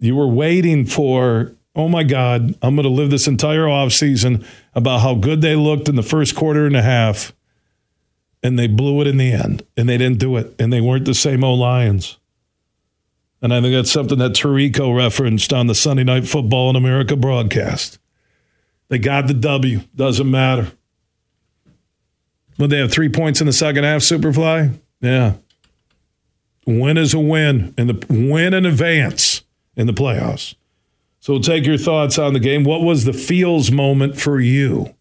you 0.00 0.16
were 0.16 0.26
waiting 0.26 0.84
for, 0.84 1.52
oh 1.76 1.88
my 1.88 2.02
God, 2.02 2.58
I'm 2.60 2.74
going 2.74 2.82
to 2.82 2.88
live 2.88 3.10
this 3.10 3.28
entire 3.28 3.66
offseason 3.66 4.44
about 4.74 5.02
how 5.02 5.14
good 5.14 5.42
they 5.42 5.54
looked 5.54 5.88
in 5.88 5.94
the 5.94 6.02
first 6.02 6.34
quarter 6.34 6.66
and 6.66 6.74
a 6.74 6.82
half 6.82 7.32
and 8.42 8.58
they 8.58 8.66
blew 8.66 9.00
it 9.00 9.06
in 9.06 9.16
the 9.16 9.30
end, 9.30 9.64
and 9.76 9.88
they 9.88 9.96
didn't 9.96 10.18
do 10.18 10.36
it, 10.38 10.56
and 10.58 10.72
they 10.72 10.80
weren't 10.80 11.04
the 11.04 11.14
same 11.14 11.44
old 11.44 11.60
Lions. 11.60 12.18
And 13.44 13.52
I 13.52 13.60
think 13.60 13.74
that's 13.74 13.90
something 13.90 14.18
that 14.20 14.32
Tirico 14.32 14.96
referenced 14.96 15.52
on 15.52 15.66
the 15.66 15.74
Sunday 15.74 16.02
Night 16.02 16.26
Football 16.26 16.70
in 16.70 16.76
America 16.76 17.14
broadcast. 17.14 17.98
They 18.88 18.98
got 18.98 19.26
the 19.26 19.34
W. 19.34 19.82
Doesn't 19.94 20.30
matter. 20.30 20.72
Would 22.58 22.70
they 22.70 22.78
have 22.78 22.90
three 22.90 23.10
points 23.10 23.42
in 23.42 23.46
the 23.46 23.52
second 23.52 23.84
half, 23.84 24.00
Superfly? 24.00 24.80
Yeah. 25.02 25.34
Win 26.66 26.96
is 26.96 27.12
a 27.12 27.18
win, 27.18 27.74
and 27.76 27.90
the 27.90 28.06
win 28.08 28.54
in 28.54 28.64
advance 28.64 29.42
in 29.76 29.86
the 29.86 29.92
playoffs. 29.92 30.54
So 31.20 31.38
take 31.38 31.66
your 31.66 31.76
thoughts 31.76 32.18
on 32.18 32.32
the 32.32 32.40
game. 32.40 32.64
What 32.64 32.80
was 32.80 33.04
the 33.04 33.12
feels 33.12 33.70
moment 33.70 34.18
for 34.18 34.40
you? 34.40 34.94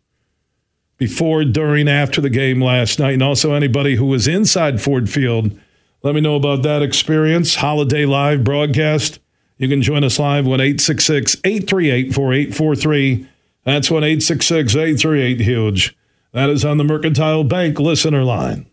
before, 0.97 1.43
during, 1.43 1.89
after 1.89 2.21
the 2.21 2.29
game 2.29 2.61
last 2.61 2.99
night, 2.99 3.13
and 3.13 3.23
also 3.23 3.53
anybody 3.53 3.95
who 3.95 4.05
was 4.05 4.27
inside 4.27 4.81
Ford 4.81 5.09
Field. 5.09 5.59
Let 6.03 6.15
me 6.15 6.21
know 6.21 6.35
about 6.35 6.63
that 6.63 6.81
experience. 6.81 7.55
Holiday 7.55 8.05
Live 8.05 8.43
broadcast. 8.43 9.19
You 9.57 9.69
can 9.69 9.81
join 9.81 10.03
us 10.03 10.19
live 10.19 10.45
1 10.45 10.59
866 10.59 11.37
838 11.45 12.13
4843. 12.13 13.27
That's 13.63 13.89
1 13.89 14.03
866 14.03 14.75
838 14.75 15.39
Huge. 15.39 15.97
That 16.33 16.49
is 16.49 16.65
on 16.65 16.77
the 16.77 16.83
Mercantile 16.83 17.45
Bank 17.45 17.79
listener 17.79 18.25
line. 18.25 18.65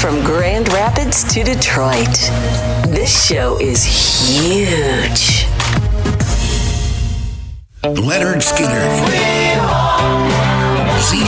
From 0.00 0.22
Grand 0.22 0.70
Rapids 0.70 1.24
to 1.32 1.42
Detroit, 1.44 2.12
this 2.92 3.26
show 3.26 3.58
is 3.58 3.82
huge. 3.82 5.46
Lynyrd 7.82 8.42
Skynyrd. 8.42 9.81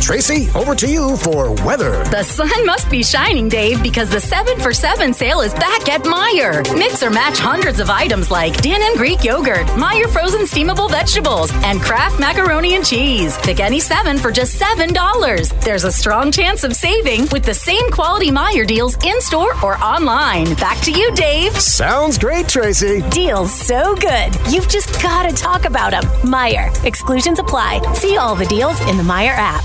Tracy, 0.00 0.48
over 0.54 0.74
to 0.74 0.86
you 0.88 1.16
for 1.18 1.52
weather. 1.64 2.04
The 2.04 2.22
sun 2.22 2.64
must 2.64 2.90
be 2.90 3.02
shining, 3.02 3.48
Dave, 3.48 3.82
because 3.82 4.08
the 4.10 4.20
7 4.20 4.58
for 4.60 4.72
7 4.72 5.12
sale 5.12 5.40
is 5.40 5.52
back 5.54 5.88
at 5.88 6.02
Meijer. 6.04 6.62
Mix 6.78 7.02
or 7.02 7.10
match 7.10 7.38
hundreds 7.38 7.80
of 7.80 7.90
items 7.90 8.30
like 8.30 8.54
Dannon 8.54 8.96
Greek 8.96 9.24
yogurt, 9.24 9.66
Meijer 9.68 10.08
frozen 10.08 10.42
steamable 10.42 10.90
vegetables, 10.90 11.50
and 11.64 11.80
Kraft 11.80 12.18
macaroni 12.20 12.74
and 12.74 12.84
cheese. 12.84 13.36
Pick 13.38 13.60
any 13.60 13.80
7 13.80 14.18
for 14.18 14.30
just 14.30 14.60
$7. 14.60 15.60
There's 15.62 15.84
a 15.84 15.92
strong 15.92 16.30
chance 16.32 16.64
of 16.64 16.74
saving 16.74 17.28
with 17.32 17.44
the 17.44 17.54
same 17.54 17.90
quality 17.90 18.30
Meijer 18.30 18.66
deals 18.66 18.96
in 19.04 19.20
store 19.20 19.52
or 19.64 19.76
online. 19.78 20.54
Back 20.54 20.80
to 20.82 20.92
you, 20.92 21.10
Dave. 21.12 21.52
Sounds 21.60 22.18
great, 22.18 22.48
Tracy. 22.48 23.02
Deals 23.10 23.52
so 23.52 23.94
good. 23.96 24.34
You've 24.50 24.68
just 24.68 25.02
got 25.02 25.28
to 25.28 25.34
talk 25.34 25.64
about 25.64 25.90
them. 25.90 26.04
Meijer. 26.22 26.72
Exclusions 26.84 27.38
apply. 27.38 27.80
See 27.94 28.16
all 28.16 28.34
the 28.34 28.46
deals 28.46 28.80
in 28.88 28.96
the 28.96 29.02
Meijer 29.02 29.36
app. 29.36 29.64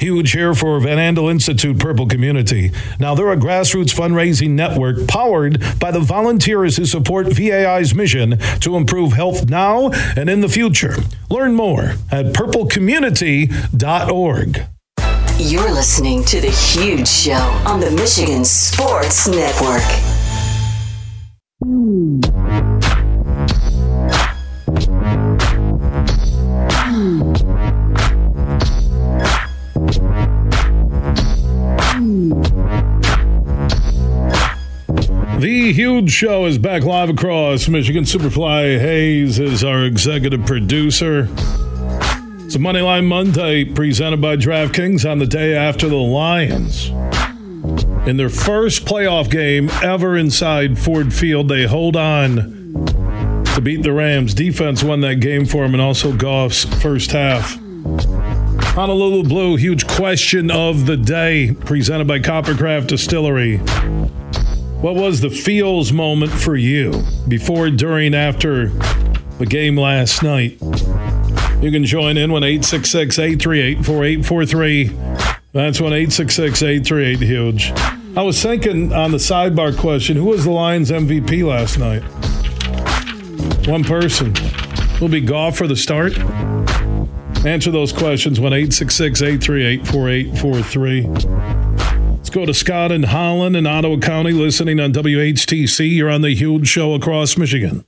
Huge 0.00 0.32
here 0.32 0.54
for 0.54 0.80
Van 0.80 0.96
Andel 0.96 1.30
Institute 1.30 1.78
Purple 1.78 2.06
Community. 2.06 2.72
Now, 2.98 3.14
they're 3.14 3.32
a 3.32 3.36
grassroots 3.36 3.94
fundraising 3.94 4.52
network 4.52 5.06
powered 5.06 5.62
by 5.78 5.90
the 5.90 6.00
volunteers 6.00 6.78
who 6.78 6.86
support 6.86 7.26
VAI's 7.26 7.94
mission 7.94 8.38
to 8.60 8.76
improve 8.76 9.12
health 9.12 9.50
now 9.50 9.90
and 10.16 10.30
in 10.30 10.40
the 10.40 10.48
future. 10.48 10.96
Learn 11.28 11.54
more 11.54 11.96
at 12.10 12.32
purplecommunity.org. 12.32 14.66
You're 15.38 15.70
listening 15.70 16.24
to 16.24 16.40
The 16.40 16.50
Huge 16.50 17.06
Show 17.06 17.34
on 17.66 17.80
the 17.80 17.90
Michigan 17.90 18.46
Sports 18.46 19.28
Network. 19.28 19.82
The 35.40 35.72
huge 35.72 36.10
show 36.10 36.44
is 36.44 36.58
back 36.58 36.82
live 36.82 37.08
across 37.08 37.66
Michigan. 37.66 38.04
Superfly 38.04 38.78
Hayes 38.78 39.38
is 39.38 39.64
our 39.64 39.86
executive 39.86 40.44
producer. 40.44 41.28
It's 42.44 42.56
a 42.56 42.58
Moneyline 42.58 43.06
Monday 43.06 43.64
presented 43.64 44.20
by 44.20 44.36
DraftKings 44.36 45.10
on 45.10 45.18
the 45.18 45.24
day 45.24 45.56
after 45.56 45.88
the 45.88 45.96
Lions. 45.96 46.88
In 48.06 48.18
their 48.18 48.28
first 48.28 48.84
playoff 48.84 49.30
game 49.30 49.70
ever 49.82 50.14
inside 50.14 50.78
Ford 50.78 51.14
Field, 51.14 51.48
they 51.48 51.64
hold 51.64 51.96
on 51.96 52.34
to 53.54 53.62
beat 53.62 53.82
the 53.82 53.94
Rams. 53.94 54.34
Defense 54.34 54.84
won 54.84 55.00
that 55.00 55.20
game 55.20 55.46
for 55.46 55.62
them 55.62 55.72
and 55.72 55.80
also 55.80 56.12
Goff's 56.12 56.66
first 56.82 57.12
half. 57.12 57.54
Honolulu 58.74 59.22
Blue, 59.22 59.56
huge 59.56 59.86
question 59.86 60.50
of 60.50 60.84
the 60.84 60.98
day 60.98 61.56
presented 61.60 62.06
by 62.06 62.18
Coppercraft 62.18 62.88
Distillery. 62.88 63.58
What 64.80 64.94
was 64.94 65.20
the 65.20 65.28
feels 65.28 65.92
moment 65.92 66.32
for 66.32 66.56
you 66.56 67.02
before, 67.28 67.68
during, 67.68 68.14
after 68.14 68.68
the 69.38 69.44
game 69.44 69.76
last 69.76 70.22
night? 70.22 70.58
You 71.60 71.70
can 71.70 71.84
join 71.84 72.16
in 72.16 72.32
when 72.32 72.42
866 72.42 73.18
838 73.18 73.84
4843. 73.84 74.84
That's 75.52 75.82
when 75.82 75.92
866 75.92 76.62
838 76.62 77.18
huge. 77.18 77.72
I 78.16 78.22
was 78.22 78.42
thinking 78.42 78.90
on 78.94 79.10
the 79.10 79.18
sidebar 79.18 79.76
question 79.76 80.16
who 80.16 80.24
was 80.24 80.44
the 80.44 80.50
Lions 80.50 80.90
MVP 80.90 81.44
last 81.46 81.78
night? 81.78 82.00
One 83.68 83.84
person. 83.84 84.34
Will 84.98 85.08
be 85.08 85.20
Goff 85.20 85.58
for 85.58 85.66
the 85.66 85.76
start? 85.76 86.18
Answer 87.44 87.70
those 87.70 87.92
questions 87.92 88.40
when 88.40 88.54
866 88.54 89.20
838 89.20 89.86
4843. 89.86 91.69
Let's 92.30 92.36
go 92.36 92.46
to 92.46 92.54
Scott 92.54 92.92
in 92.92 93.02
Holland 93.02 93.56
in 93.56 93.66
Ottawa 93.66 93.96
County 93.96 94.30
listening 94.30 94.78
on 94.78 94.92
WHTC. 94.92 95.96
You're 95.96 96.08
on 96.08 96.20
the 96.20 96.32
huge 96.32 96.68
show 96.68 96.94
across 96.94 97.36
Michigan. 97.36 97.84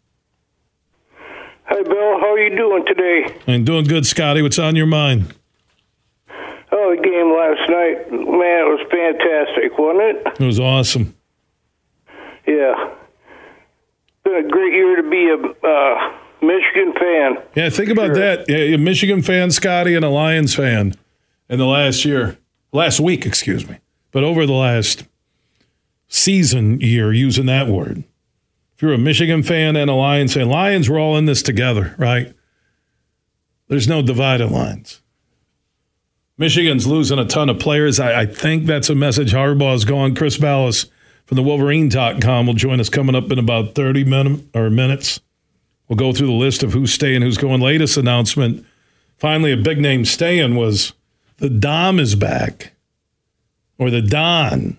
Hi, 1.67 1.81
Bill. 1.81 2.19
How 2.19 2.33
are 2.33 2.39
you 2.41 2.57
doing 2.57 2.85
today? 2.85 3.37
I'm 3.47 3.65
doing 3.65 3.85
good, 3.85 4.05
Scotty. 4.05 4.43
What's 4.43 4.59
on 4.59 4.75
your 4.75 4.87
mind? 4.87 5.33
Oh, 6.73 6.93
the 6.93 7.01
game 7.01 7.31
last 7.31 7.71
night, 7.71 8.11
man, 8.11 8.67
it 8.67 8.69
was 8.69 8.85
fantastic, 8.91 9.79
wasn't 9.79 10.03
it? 10.03 10.43
It 10.43 10.45
was 10.45 10.59
awesome. 10.59 11.15
Yeah. 12.45 12.95
Been 14.25 14.45
a 14.45 14.49
great 14.49 14.73
year 14.73 14.97
to 14.97 15.09
be 15.09 15.29
a 15.29 15.69
uh, 15.69 16.19
Michigan 16.45 16.93
fan. 16.99 17.37
Yeah, 17.55 17.71
think 17.71 17.91
about 17.91 18.07
sure. 18.07 18.15
that. 18.17 18.47
Yeah, 18.49 18.75
a 18.75 18.77
Michigan 18.77 19.23
fan, 19.23 19.53
Scotty, 19.53 19.95
and 19.95 20.05
a 20.05 20.11
Lions 20.11 20.53
fan 20.53 20.95
in 21.49 21.61
the 21.61 21.67
last 21.67 22.05
year, 22.05 22.39
last 22.73 22.99
week, 22.99 23.25
excuse 23.25 23.69
me. 23.69 23.79
But 24.12 24.22
over 24.22 24.46
the 24.46 24.53
last 24.53 25.05
season 26.07 26.81
year, 26.81 27.12
using 27.12 27.46
that 27.46 27.66
word, 27.66 28.05
if 28.77 28.83
you're 28.83 28.92
a 28.92 28.98
Michigan 28.98 29.42
fan 29.42 29.75
and 29.75 29.90
a 29.90 29.94
Lions 29.94 30.35
fan, 30.35 30.48
Lions, 30.48 30.88
we're 30.88 31.01
all 31.01 31.16
in 31.16 31.25
this 31.25 31.42
together, 31.42 31.96
right? 31.98 32.33
There's 33.68 33.88
no 33.88 34.03
divided 34.03 34.51
lines. 34.51 35.01
Michigan's 36.37 36.87
losing 36.87 37.18
a 37.18 37.25
ton 37.25 37.48
of 37.48 37.59
players. 37.59 37.98
I, 37.98 38.22
I 38.22 38.27
think 38.27 38.66
that's 38.66 38.90
a 38.90 38.94
message 38.94 39.33
Harbaugh's 39.33 39.85
gone. 39.85 40.14
Chris 40.14 40.37
Balas 40.37 40.87
from 41.25 41.37
the 41.37 41.42
Wolverine.com 41.42 42.46
will 42.46 42.55
join 42.55 42.81
us 42.81 42.88
coming 42.88 43.14
up 43.14 43.31
in 43.31 43.38
about 43.38 43.75
30 43.75 44.05
min- 44.05 44.51
or 44.55 44.68
minutes. 44.68 45.20
We'll 45.88 45.96
go 45.96 46.12
through 46.12 46.27
the 46.27 46.33
list 46.33 46.62
of 46.62 46.72
who's 46.72 46.92
staying, 46.92 47.22
who's 47.22 47.38
going. 47.38 47.61
Latest 47.61 47.96
announcement, 47.96 48.66
finally, 49.16 49.53
a 49.53 49.57
big 49.57 49.79
name 49.79 50.05
staying 50.05 50.57
was 50.57 50.92
the 51.37 51.48
Dom 51.48 51.98
is 51.98 52.14
back 52.14 52.72
or 53.83 53.90
the 53.90 54.01
Don. 54.01 54.79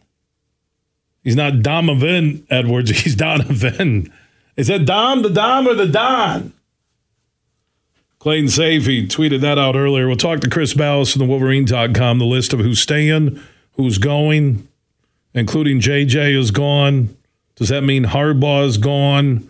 He's 1.24 1.36
not 1.36 1.62
Donovan 1.62 2.46
Edwards. 2.50 2.90
He's 3.04 3.16
Donovan. 3.16 4.12
Is 4.56 4.68
that 4.68 4.86
Dom, 4.86 5.22
the 5.22 5.30
Dom, 5.30 5.68
or 5.68 5.74
the 5.74 5.88
Don? 5.88 6.54
Clayton 8.20 8.48
Sayfie 8.48 9.08
tweeted 9.08 9.42
that 9.42 9.60
out 9.60 9.76
earlier. 9.76 10.08
We'll 10.08 10.16
talk 10.16 10.40
to 10.42 10.50
Chris 10.50 10.74
Balas 10.74 11.12
from 11.12 11.20
the 11.20 11.26
Wolverine.com, 11.26 12.20
the 12.20 12.26
list 12.26 12.54
of 12.54 12.62
who's 12.62 12.80
staying, 12.80 13.40
who's 13.74 13.98
going, 13.98 14.68
including 15.34 15.82
JJ 15.82 16.38
is 16.38 16.52
gone. 16.52 17.18
Does 17.56 17.70
that 17.70 17.82
mean 17.82 18.06
Harbaugh 18.06 18.66
is 18.66 18.78
gone? 18.78 19.50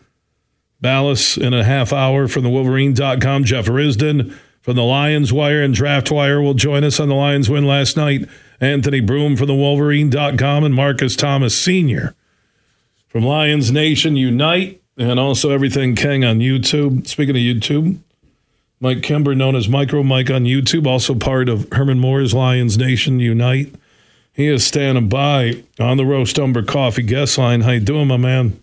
Balas 0.81 1.37
in 1.37 1.53
a 1.53 1.63
half 1.63 1.93
hour 1.93 2.27
from 2.27 2.43
the 2.43 2.49
Wolverine.com. 2.49 3.43
Jeff 3.43 3.67
Risdon 3.67 4.35
from 4.61 4.75
the 4.75 4.83
Lions 4.83 5.31
Wire 5.31 5.61
and 5.61 5.73
Draft 5.73 6.09
Wire 6.09 6.41
will 6.41 6.55
join 6.55 6.83
us 6.83 6.99
on 6.99 7.09
the 7.09 7.15
Lions 7.15 7.49
win 7.49 7.65
last 7.65 7.95
night 7.95 8.27
Anthony 8.63 9.01
Broome 9.01 9.35
from 9.35 9.47
the 9.47 9.53
Wolverine.com, 9.53 10.63
and 10.63 10.73
Marcus 10.73 11.15
Thomas 11.15 11.57
Sr. 11.57 12.15
from 13.07 13.23
Lions 13.23 13.71
Nation 13.71 14.15
Unite, 14.15 14.81
and 14.97 15.19
also 15.19 15.51
Everything 15.51 15.95
King 15.95 16.23
on 16.23 16.39
YouTube. 16.39 17.05
Speaking 17.07 17.35
of 17.35 17.41
YouTube, 17.41 17.99
Mike 18.79 19.01
Kimber, 19.01 19.35
known 19.35 19.55
as 19.55 19.67
Micro 19.67 20.03
Mike 20.03 20.29
on 20.29 20.43
YouTube, 20.43 20.87
also 20.87 21.15
part 21.15 21.49
of 21.49 21.67
Herman 21.71 21.99
Moore's 21.99 22.33
Lions 22.33 22.77
Nation 22.77 23.19
Unite. 23.19 23.73
He 24.33 24.47
is 24.47 24.65
standing 24.65 25.09
by 25.09 25.63
on 25.79 25.97
the 25.97 26.05
Roast 26.05 26.39
Umber 26.39 26.63
Coffee 26.63 27.03
guest 27.03 27.37
line. 27.37 27.61
How 27.61 27.71
you 27.71 27.79
doing, 27.79 28.07
my 28.07 28.17
man? 28.17 28.59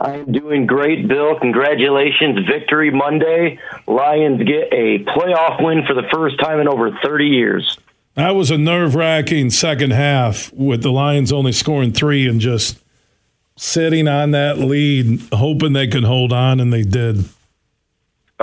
I'm 0.00 0.32
doing 0.32 0.66
great, 0.66 1.06
Bill. 1.06 1.38
Congratulations, 1.38 2.46
victory 2.46 2.90
Monday. 2.90 3.58
Lions 3.86 4.42
get 4.42 4.72
a 4.72 5.04
playoff 5.04 5.62
win 5.64 5.84
for 5.86 5.94
the 5.94 6.08
first 6.12 6.40
time 6.40 6.58
in 6.58 6.66
over 6.66 6.90
30 7.04 7.26
years. 7.26 7.78
That 8.14 8.34
was 8.34 8.50
a 8.50 8.58
nerve 8.58 8.94
wracking 8.94 9.50
second 9.50 9.92
half 9.92 10.52
with 10.52 10.82
the 10.82 10.92
Lions 10.92 11.32
only 11.32 11.52
scoring 11.52 11.92
three 11.92 12.28
and 12.28 12.40
just 12.40 12.78
sitting 13.56 14.06
on 14.06 14.32
that 14.32 14.58
lead, 14.58 15.22
hoping 15.32 15.72
they 15.72 15.86
could 15.86 16.04
hold 16.04 16.32
on, 16.32 16.60
and 16.60 16.72
they 16.72 16.82
did. 16.82 17.24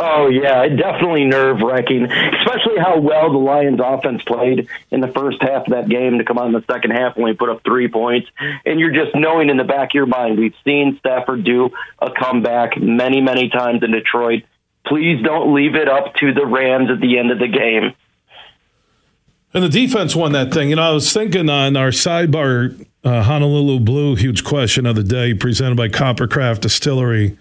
Oh 0.02 0.30
yeah, 0.30 0.66
definitely 0.70 1.26
nerve 1.26 1.60
wracking, 1.62 2.06
especially 2.06 2.78
how 2.78 3.00
well 3.00 3.32
the 3.32 3.38
Lions 3.38 3.82
offense 3.84 4.24
played 4.24 4.70
in 4.92 5.02
the 5.02 5.10
first 5.10 5.42
half 5.42 5.68
of 5.68 5.74
that 5.74 5.90
game 5.90 6.18
to 6.20 6.24
come 6.24 6.38
on 6.38 6.48
in 6.48 6.54
the 6.54 6.64
second 6.72 6.92
half 6.92 7.18
when 7.18 7.26
we 7.26 7.34
put 7.34 7.50
up 7.50 7.64
three 7.64 7.90
points. 7.90 8.30
And 8.66 8.80
you're 8.80 8.94
just 8.94 9.14
knowing 9.14 9.50
in 9.50 9.58
the 9.58 9.66
back 9.66 9.90
of 9.90 9.96
your 9.96 10.06
mind, 10.06 10.40
we've 10.40 10.56
seen 10.64 10.98
Stafford 11.00 11.44
do 11.44 11.72
a 12.00 12.12
comeback 12.12 12.80
many, 12.80 13.20
many 13.20 13.50
times 13.50 13.84
in 13.84 13.92
Detroit. 13.92 14.44
Please 14.86 15.22
don't 15.22 15.54
leave 15.54 15.76
it 15.76 15.90
up 15.90 16.16
to 16.16 16.34
the 16.34 16.46
Rams 16.46 16.90
at 16.90 17.02
the 17.02 17.20
end 17.20 17.32
of 17.32 17.40
the 17.40 17.48
game. 17.50 17.94
And 19.54 19.64
the 19.64 19.70
defense 19.70 20.16
won 20.16 20.32
that 20.34 20.54
thing. 20.54 20.70
You 20.70 20.76
know, 20.76 20.84
I 20.84 20.92
was 20.92 21.12
thinking 21.12 21.50
on 21.50 21.76
our 21.76 21.90
sidebar 21.90 22.86
uh, 23.04 23.24
Honolulu 23.24 23.80
Blue 23.80 24.16
huge 24.16 24.44
question 24.44 24.86
of 24.86 24.96
the 24.96 25.04
day 25.04 25.34
presented 25.34 25.76
by 25.76 25.88
Coppercraft 25.88 26.62
Distillery 26.62 27.38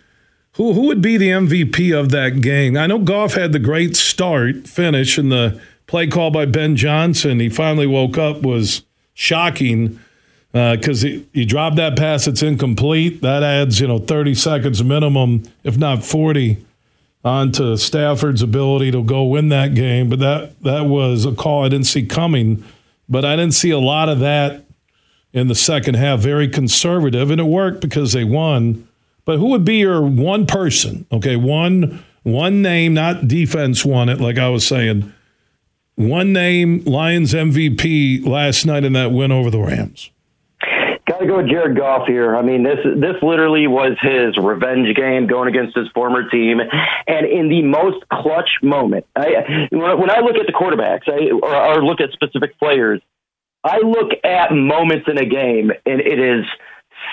who 0.58 0.72
who 0.72 0.86
would 0.88 1.00
be 1.00 1.16
the 1.16 1.28
MVP 1.28 1.98
of 1.98 2.10
that 2.10 2.40
game? 2.42 2.76
I 2.76 2.88
know 2.88 2.98
Goff 2.98 3.34
had 3.34 3.52
the 3.52 3.60
great 3.60 3.96
start, 3.96 4.66
finish, 4.66 5.16
and 5.16 5.30
the 5.30 5.60
play 5.86 6.08
call 6.08 6.32
by 6.32 6.46
Ben 6.46 6.74
Johnson. 6.74 7.38
He 7.40 7.48
finally 7.48 7.86
woke 7.86 8.18
up 8.18 8.42
was 8.42 8.82
shocking 9.14 10.00
because 10.52 11.04
uh, 11.04 11.06
he, 11.06 11.26
he 11.32 11.44
dropped 11.44 11.76
that 11.76 11.96
pass. 11.96 12.26
It's 12.26 12.42
incomplete. 12.42 13.22
That 13.22 13.44
adds 13.44 13.80
you 13.80 13.86
know 13.86 13.98
30 13.98 14.34
seconds 14.34 14.82
minimum, 14.82 15.44
if 15.62 15.78
not 15.78 16.04
40, 16.04 16.58
onto 17.24 17.76
Stafford's 17.76 18.42
ability 18.42 18.90
to 18.92 19.02
go 19.02 19.24
win 19.24 19.48
that 19.48 19.74
game. 19.74 20.08
But 20.08 20.18
that 20.20 20.62
that 20.62 20.86
was 20.86 21.24
a 21.24 21.32
call 21.32 21.64
I 21.64 21.68
didn't 21.68 21.86
see 21.86 22.06
coming. 22.06 22.64
But 23.08 23.24
I 23.24 23.36
didn't 23.36 23.54
see 23.54 23.70
a 23.70 23.78
lot 23.78 24.08
of 24.08 24.20
that 24.20 24.64
in 25.32 25.48
the 25.48 25.54
second 25.54 25.94
half. 25.94 26.20
Very 26.20 26.48
conservative, 26.48 27.30
and 27.30 27.40
it 27.40 27.44
worked 27.44 27.80
because 27.80 28.12
they 28.12 28.24
won. 28.24 28.86
But 29.24 29.38
who 29.38 29.46
would 29.46 29.64
be 29.64 29.76
your 29.76 30.02
one 30.02 30.46
person? 30.46 31.06
Okay, 31.12 31.36
one 31.36 32.04
one 32.22 32.60
name, 32.62 32.94
not 32.94 33.28
defense 33.28 33.84
won 33.84 34.08
it, 34.08 34.20
like 34.20 34.38
I 34.38 34.48
was 34.48 34.66
saying. 34.66 35.12
One 35.94 36.32
name, 36.32 36.84
Lions 36.84 37.32
MVP 37.32 38.24
last 38.26 38.66
night 38.66 38.84
in 38.84 38.92
that 38.92 39.12
win 39.12 39.32
over 39.32 39.50
the 39.50 39.58
Rams. 39.58 40.10
Go 41.28 41.36
with 41.36 41.48
Jared 41.48 41.76
Goff 41.76 42.06
here. 42.06 42.34
I 42.34 42.40
mean, 42.40 42.62
this 42.62 42.78
this 42.82 43.22
literally 43.22 43.66
was 43.66 43.98
his 44.00 44.42
revenge 44.42 44.96
game 44.96 45.26
going 45.26 45.48
against 45.48 45.76
his 45.76 45.86
former 45.94 46.26
team, 46.30 46.58
and 47.06 47.26
in 47.26 47.50
the 47.50 47.60
most 47.62 48.02
clutch 48.10 48.48
moment. 48.62 49.04
I, 49.14 49.68
when 49.70 50.10
I 50.10 50.20
look 50.20 50.36
at 50.36 50.46
the 50.46 50.54
quarterbacks, 50.54 51.06
I, 51.06 51.30
or, 51.30 51.54
or 51.54 51.84
look 51.84 52.00
at 52.00 52.12
specific 52.12 52.58
players, 52.58 53.02
I 53.62 53.78
look 53.84 54.12
at 54.24 54.52
moments 54.52 55.06
in 55.06 55.18
a 55.18 55.26
game, 55.26 55.70
and 55.84 56.00
it 56.00 56.18
is 56.18 56.46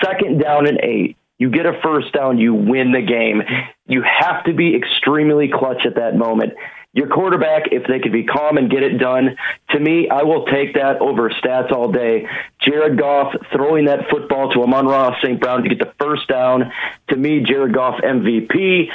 second 0.02 0.40
down 0.40 0.66
and 0.66 0.80
eight 0.82 1.18
you 1.38 1.50
get 1.50 1.66
a 1.66 1.78
first 1.82 2.12
down, 2.12 2.38
you 2.38 2.54
win 2.54 2.92
the 2.92 3.02
game. 3.02 3.42
You 3.86 4.02
have 4.02 4.44
to 4.44 4.54
be 4.54 4.74
extremely 4.74 5.48
clutch 5.52 5.84
at 5.86 5.96
that 5.96 6.16
moment. 6.16 6.54
Your 6.96 7.08
quarterback, 7.08 7.64
if 7.72 7.86
they 7.86 8.00
could 8.00 8.10
be 8.10 8.24
calm 8.24 8.56
and 8.56 8.70
get 8.70 8.82
it 8.82 8.96
done, 8.96 9.36
to 9.68 9.78
me, 9.78 10.08
I 10.08 10.22
will 10.22 10.46
take 10.46 10.72
that 10.74 10.98
over 11.02 11.28
stats 11.28 11.70
all 11.70 11.92
day. 11.92 12.26
Jared 12.62 12.98
Goff 12.98 13.34
throwing 13.52 13.84
that 13.84 14.08
football 14.08 14.50
to 14.52 14.62
Amon-Ra 14.62 15.20
St. 15.22 15.38
Brown 15.38 15.62
to 15.62 15.68
get 15.68 15.78
the 15.78 15.92
first 15.98 16.26
down. 16.26 16.72
To 17.08 17.16
me, 17.16 17.40
Jared 17.40 17.74
Goff 17.74 18.00
MVP 18.00 18.88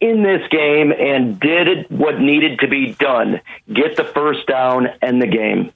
in 0.00 0.24
this 0.24 0.42
game 0.50 0.90
and 0.90 1.38
did 1.38 1.88
what 1.90 2.18
needed 2.18 2.58
to 2.58 2.66
be 2.66 2.92
done. 2.94 3.40
Get 3.72 3.96
the 3.96 4.04
first 4.04 4.48
down 4.48 4.88
and 5.00 5.22
the 5.22 5.28
game. 5.28 5.70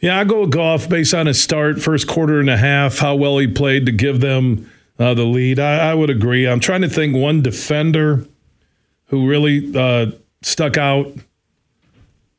Yeah, 0.00 0.20
I 0.20 0.24
go 0.24 0.42
with 0.42 0.50
Goff 0.50 0.86
based 0.86 1.14
on 1.14 1.24
his 1.24 1.42
start, 1.42 1.80
first 1.80 2.06
quarter 2.06 2.40
and 2.40 2.50
a 2.50 2.58
half, 2.58 2.98
how 2.98 3.14
well 3.14 3.38
he 3.38 3.46
played 3.46 3.86
to 3.86 3.92
give 3.92 4.20
them 4.20 4.70
uh, 4.98 5.14
the 5.14 5.24
lead. 5.24 5.58
I, 5.58 5.92
I, 5.92 5.94
would 5.94 6.10
agree. 6.10 6.46
I'm 6.46 6.60
trying 6.60 6.82
to 6.82 6.90
think 6.90 7.16
one 7.16 7.40
defender 7.40 8.26
who 9.06 9.26
really 9.26 9.72
uh, 9.74 10.12
stuck 10.44 10.76
out. 10.76 11.12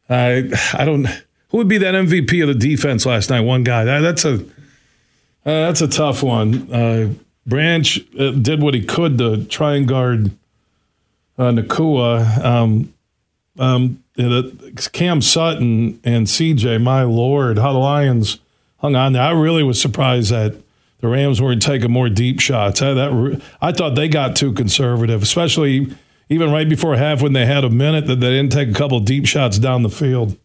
I 0.09 0.49
I 0.73 0.85
don't. 0.85 1.05
Who 1.49 1.57
would 1.57 1.67
be 1.67 1.77
that 1.77 1.93
MVP 1.93 2.41
of 2.41 2.47
the 2.47 2.55
defense 2.55 3.05
last 3.05 3.29
night? 3.29 3.41
One 3.41 3.63
guy. 3.63 3.85
That, 3.85 3.99
that's 3.99 4.25
a 4.25 4.35
uh, 4.35 4.41
that's 5.45 5.81
a 5.81 5.87
tough 5.87 6.23
one. 6.23 6.71
Uh, 6.73 7.13
Branch 7.45 7.99
uh, 8.19 8.31
did 8.31 8.61
what 8.61 8.73
he 8.73 8.83
could 8.83 9.17
to 9.19 9.45
try 9.45 9.75
and 9.75 9.87
guard 9.87 10.31
uh, 11.37 11.51
Nacua. 11.51 12.43
Um, 12.43 12.93
um, 13.57 14.03
Cam 14.91 15.21
Sutton 15.21 15.99
and 16.03 16.27
CJ, 16.27 16.81
my 16.81 17.03
lord, 17.03 17.57
how 17.57 17.73
the 17.73 17.79
Lions 17.79 18.39
hung 18.77 18.95
on 18.95 19.13
there. 19.13 19.21
I 19.21 19.31
really 19.31 19.63
was 19.63 19.79
surprised 19.79 20.31
that 20.31 20.55
the 20.99 21.07
Rams 21.07 21.41
weren't 21.41 21.61
taking 21.61 21.91
more 21.91 22.09
deep 22.09 22.39
shots. 22.39 22.81
I, 22.81 22.93
that, 22.93 23.41
I 23.61 23.71
thought 23.71 23.95
they 23.95 24.07
got 24.07 24.35
too 24.35 24.53
conservative, 24.53 25.21
especially 25.21 25.95
even 26.29 26.51
right 26.51 26.67
before 26.67 26.95
half 26.95 27.21
when 27.21 27.33
they 27.33 27.45
had 27.45 27.63
a 27.63 27.69
minute 27.69 28.07
that 28.07 28.19
they 28.19 28.31
didn't 28.31 28.51
take 28.51 28.69
a 28.69 28.73
couple 28.73 28.99
deep 28.99 29.25
shots 29.25 29.59
down 29.59 29.83
the 29.83 29.89
field. 29.89 30.37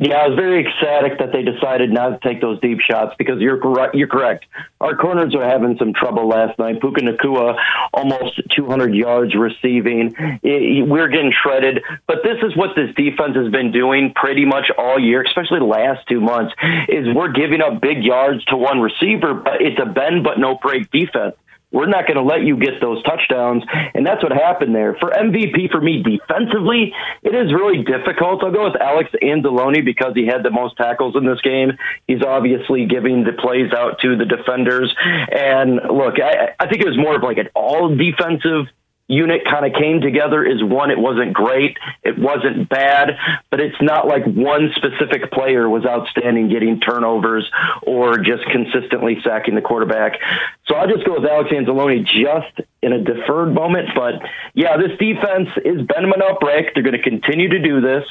Yeah, 0.00 0.16
I 0.16 0.26
was 0.26 0.36
very 0.36 0.66
ecstatic 0.66 1.18
that 1.20 1.30
they 1.30 1.42
decided 1.42 1.92
not 1.92 2.20
to 2.20 2.28
take 2.28 2.40
those 2.40 2.58
deep 2.60 2.80
shots 2.80 3.14
because 3.16 3.40
you're 3.40 3.58
correct. 3.58 3.94
You're 3.94 4.08
correct. 4.08 4.44
Our 4.80 4.96
corners 4.96 5.36
are 5.36 5.48
having 5.48 5.76
some 5.78 5.92
trouble 5.94 6.26
last 6.26 6.58
night. 6.58 6.80
Puka 6.80 7.00
Nacua, 7.00 7.56
almost 7.92 8.40
200 8.56 8.92
yards 8.92 9.36
receiving. 9.36 10.12
we're 10.42 11.06
getting 11.08 11.32
shredded, 11.32 11.80
but 12.08 12.18
this 12.24 12.38
is 12.42 12.56
what 12.56 12.70
this 12.74 12.92
defense 12.96 13.36
has 13.36 13.52
been 13.52 13.70
doing 13.70 14.12
pretty 14.16 14.44
much 14.44 14.68
all 14.76 14.98
year, 14.98 15.22
especially 15.22 15.60
the 15.60 15.64
last 15.64 16.08
two 16.08 16.20
months. 16.20 16.52
Is 16.88 17.06
we're 17.14 17.30
giving 17.30 17.60
up 17.60 17.80
big 17.80 18.02
yards 18.02 18.44
to 18.46 18.56
one 18.56 18.80
receiver, 18.80 19.32
but 19.34 19.62
it's 19.62 19.80
a 19.80 19.86
bend 19.86 20.24
but 20.24 20.40
no 20.40 20.58
break 20.60 20.90
defense. 20.90 21.36
We're 21.74 21.90
not 21.90 22.06
going 22.06 22.16
to 22.16 22.22
let 22.22 22.46
you 22.46 22.56
get 22.56 22.80
those 22.80 23.02
touchdowns. 23.02 23.64
And 23.94 24.06
that's 24.06 24.22
what 24.22 24.30
happened 24.30 24.74
there. 24.74 24.94
For 25.00 25.10
MVP, 25.10 25.72
for 25.72 25.80
me, 25.80 26.04
defensively, 26.04 26.94
it 27.22 27.34
is 27.34 27.52
really 27.52 27.82
difficult. 27.82 28.44
I'll 28.44 28.52
go 28.52 28.70
with 28.70 28.80
Alex 28.80 29.10
Anzalone 29.20 29.84
because 29.84 30.12
he 30.14 30.24
had 30.24 30.44
the 30.44 30.52
most 30.52 30.76
tackles 30.76 31.16
in 31.16 31.26
this 31.26 31.40
game. 31.40 31.72
He's 32.06 32.22
obviously 32.22 32.86
giving 32.86 33.24
the 33.24 33.32
plays 33.32 33.72
out 33.76 33.98
to 34.02 34.16
the 34.16 34.24
defenders. 34.24 34.94
And 35.02 35.80
look, 35.90 36.14
I, 36.22 36.54
I 36.60 36.68
think 36.68 36.80
it 36.80 36.86
was 36.86 36.96
more 36.96 37.16
of 37.16 37.22
like 37.22 37.38
an 37.38 37.48
all 37.56 37.90
defensive 37.90 38.70
unit 39.06 39.42
kind 39.44 39.66
of 39.66 39.78
came 39.78 40.00
together 40.00 40.44
is 40.44 40.62
one, 40.62 40.90
it 40.90 40.98
wasn't 40.98 41.32
great, 41.34 41.76
it 42.02 42.18
wasn't 42.18 42.68
bad, 42.68 43.10
but 43.50 43.60
it's 43.60 43.76
not 43.80 44.06
like 44.06 44.24
one 44.24 44.72
specific 44.76 45.30
player 45.30 45.68
was 45.68 45.84
outstanding 45.84 46.48
getting 46.48 46.80
turnovers 46.80 47.50
or 47.82 48.16
just 48.18 48.44
consistently 48.50 49.18
sacking 49.22 49.54
the 49.54 49.60
quarterback. 49.60 50.18
So 50.66 50.74
I'll 50.74 50.88
just 50.88 51.04
go 51.04 51.20
with 51.20 51.28
Alex 51.28 51.50
Anzalone 51.50 52.06
just 52.06 52.66
in 52.80 52.92
a 52.92 53.02
deferred 53.02 53.52
moment. 53.52 53.90
But 53.94 54.14
yeah, 54.54 54.76
this 54.78 54.96
defense 54.98 55.50
is 55.64 55.86
bending 55.86 56.22
up, 56.22 56.42
Rick. 56.42 56.74
They're 56.74 56.82
going 56.82 56.96
to 56.96 57.02
continue 57.02 57.50
to 57.50 57.58
do 57.58 57.80
this. 57.82 58.04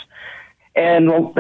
And 0.76 1.10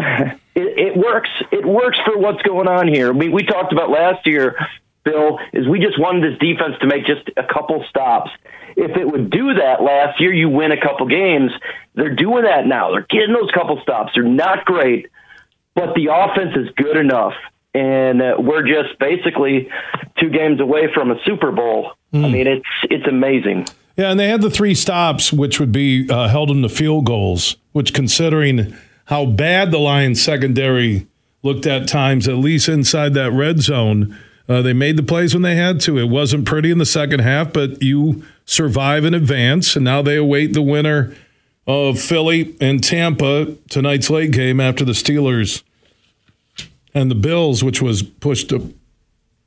it, 0.56 0.96
it 0.96 0.98
works. 0.98 1.30
It 1.52 1.66
works 1.66 1.98
for 2.06 2.18
what's 2.18 2.42
going 2.42 2.68
on 2.68 2.88
here. 2.88 3.10
I 3.10 3.14
mean, 3.14 3.32
we 3.32 3.44
talked 3.44 3.72
about 3.72 3.92
last 3.92 4.26
year, 4.26 4.56
Bill, 5.04 5.38
is 5.52 5.68
we 5.68 5.80
just 5.80 6.00
wanted 6.00 6.24
this 6.24 6.40
defense 6.40 6.76
to 6.82 6.88
make 6.88 7.06
just 7.06 7.30
a 7.38 7.44
couple 7.44 7.86
stops 7.90 8.32
if 8.76 8.98
it 8.98 9.06
would 9.06 9.30
do 9.30 9.54
that 9.56 9.82
last 9.82 10.20
year, 10.20 10.34
you 10.34 10.50
win 10.50 10.72
a 10.72 10.82
couple 10.82 11.08
games. 11.08 11.52
They're 11.96 12.16
doing 12.16 12.44
that 12.44 12.66
now. 12.66 12.92
They're 12.92 13.08
getting 13.10 13.34
those 13.34 13.52
couple 13.52 13.80
stops. 13.82 14.14
They're 14.16 14.24
not 14.24 14.66
great, 14.66 15.08
but 15.76 15.94
the 15.96 16.10
offense 16.12 16.56
is 16.56 16.74
good 16.76 16.98
enough. 16.98 17.34
And 17.76 18.22
uh, 18.22 18.36
we're 18.38 18.68
just 18.68 19.00
basically 19.00 19.70
two 20.20 20.30
games 20.30 20.60
away 20.60 20.94
from 20.94 21.12
a 21.12 21.16
Super 21.26 21.52
Bowl. 21.52 21.94
Mm. 22.14 22.24
I 22.24 22.28
hmm. 22.28 22.34
mean, 22.34 22.48
it's 22.48 22.70
it's 22.84 23.08
amazing. 23.08 23.66
Yeah, 23.98 24.12
and 24.12 24.20
they 24.20 24.28
had 24.28 24.42
the 24.42 24.50
three 24.50 24.76
stops, 24.76 25.32
which 25.32 25.60
would 25.60 25.72
be 25.72 26.10
uh, 26.10 26.28
held 26.28 26.50
them 26.50 26.62
to 26.62 26.70
field 26.70 27.06
goals. 27.06 27.58
Which, 27.72 27.94
considering 27.94 28.76
how 29.06 29.26
bad 29.26 29.72
the 29.72 29.80
Lions 29.80 30.22
secondary 30.22 31.08
looked 31.42 31.66
at 31.66 31.88
times, 31.88 32.28
at 32.28 32.36
least 32.36 32.70
inside 32.70 33.14
that 33.16 33.32
red 33.32 33.60
zone, 33.60 34.18
uh, 34.50 34.62
they 34.62 34.74
made 34.74 34.98
the 34.98 35.04
plays 35.04 35.34
when 35.34 35.44
they 35.44 35.56
had 35.56 35.80
to. 35.82 35.98
It 35.98 36.10
wasn't 36.10 36.46
pretty 36.46 36.72
in 36.72 36.78
the 36.78 36.86
second 36.86 37.22
half, 37.22 37.54
but 37.54 37.82
you 37.82 38.24
survive 38.46 39.06
in 39.06 39.14
advance, 39.14 39.76
and 39.76 39.86
now 39.86 40.02
they 40.02 40.18
await 40.18 40.54
the 40.54 40.62
winner 40.62 41.16
of 41.66 42.00
Philly 42.00 42.56
and 42.60 42.84
Tampa 42.84 43.56
tonight's 43.70 44.10
late 44.10 44.32
game 44.32 44.60
after 44.60 44.84
the 44.84 44.92
Steelers 44.92 45.64
and 46.94 47.10
the 47.10 47.16
Bills, 47.16 47.64
which 47.64 47.82
was 47.82 48.04
pushed 48.04 48.50
to, 48.50 48.74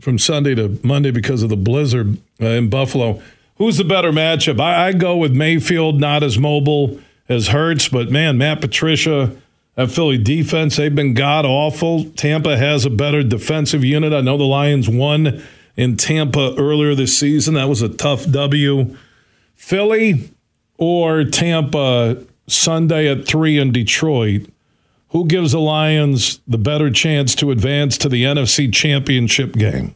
from 0.00 0.18
Sunday 0.18 0.54
to 0.54 0.80
Monday 0.82 1.10
because 1.10 1.42
of 1.42 1.50
the 1.50 1.56
blizzard 1.56 2.18
uh, 2.40 2.46
in 2.46 2.70
Buffalo. 2.70 3.22
Who's 3.58 3.76
the 3.76 3.84
better 3.84 4.12
matchup? 4.12 4.60
I, 4.60 4.88
I, 4.88 4.92
go 4.92 5.16
with 5.16 5.32
Mayfield, 5.32 6.00
not 6.00 6.22
as 6.22 6.38
mobile 6.38 7.00
as 7.28 7.48
Hurts, 7.48 7.88
but 7.88 8.10
man, 8.10 8.38
Matt 8.38 8.60
Patricia, 8.60 9.36
that 9.76 9.90
Philly 9.90 10.18
defense, 10.18 10.76
they've 10.76 10.94
been 10.94 11.14
god 11.14 11.44
awful. 11.44 12.04
Tampa 12.04 12.56
has 12.56 12.84
a 12.84 12.90
better 12.90 13.22
defensive 13.22 13.84
unit. 13.84 14.12
I 14.12 14.22
know 14.22 14.36
the 14.36 14.44
Lions 14.44 14.88
won 14.88 15.42
in 15.76 15.96
Tampa 15.96 16.54
earlier 16.58 16.94
this 16.94 17.16
season. 17.16 17.54
That 17.54 17.68
was 17.68 17.82
a 17.82 17.88
tough 17.88 18.28
W. 18.30 18.96
Philly 19.54 20.30
or 20.78 21.24
Tampa 21.24 22.24
Sunday 22.46 23.08
at 23.08 23.26
3 23.26 23.58
in 23.58 23.72
Detroit. 23.72 24.48
who 25.10 25.26
gives 25.26 25.52
the 25.52 25.60
Lions 25.60 26.40
the 26.46 26.58
better 26.58 26.90
chance 26.90 27.34
to 27.36 27.50
advance 27.50 27.96
to 27.96 28.08
the 28.08 28.24
NFC 28.24 28.72
Championship 28.72 29.52
game? 29.52 29.94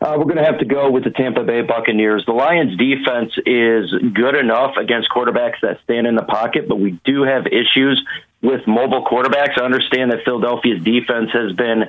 Uh, 0.00 0.14
we're 0.18 0.24
going 0.24 0.36
to 0.36 0.44
have 0.44 0.58
to 0.58 0.64
go 0.64 0.90
with 0.90 1.04
the 1.04 1.10
Tampa 1.10 1.42
Bay 1.44 1.62
Buccaneers. 1.62 2.24
The 2.26 2.32
Lions' 2.32 2.76
defense 2.76 3.32
is 3.46 3.92
good 4.12 4.34
enough 4.34 4.76
against 4.76 5.08
quarterbacks 5.10 5.60
that 5.62 5.78
stand 5.84 6.06
in 6.06 6.14
the 6.14 6.22
pocket, 6.22 6.68
but 6.68 6.78
we 6.78 7.00
do 7.04 7.22
have 7.22 7.46
issues 7.46 8.04
with 8.42 8.66
mobile 8.66 9.04
quarterbacks. 9.04 9.56
I 9.56 9.64
understand 9.64 10.10
that 10.10 10.24
Philadelphia's 10.24 10.82
defense 10.82 11.30
has 11.32 11.52
been 11.52 11.84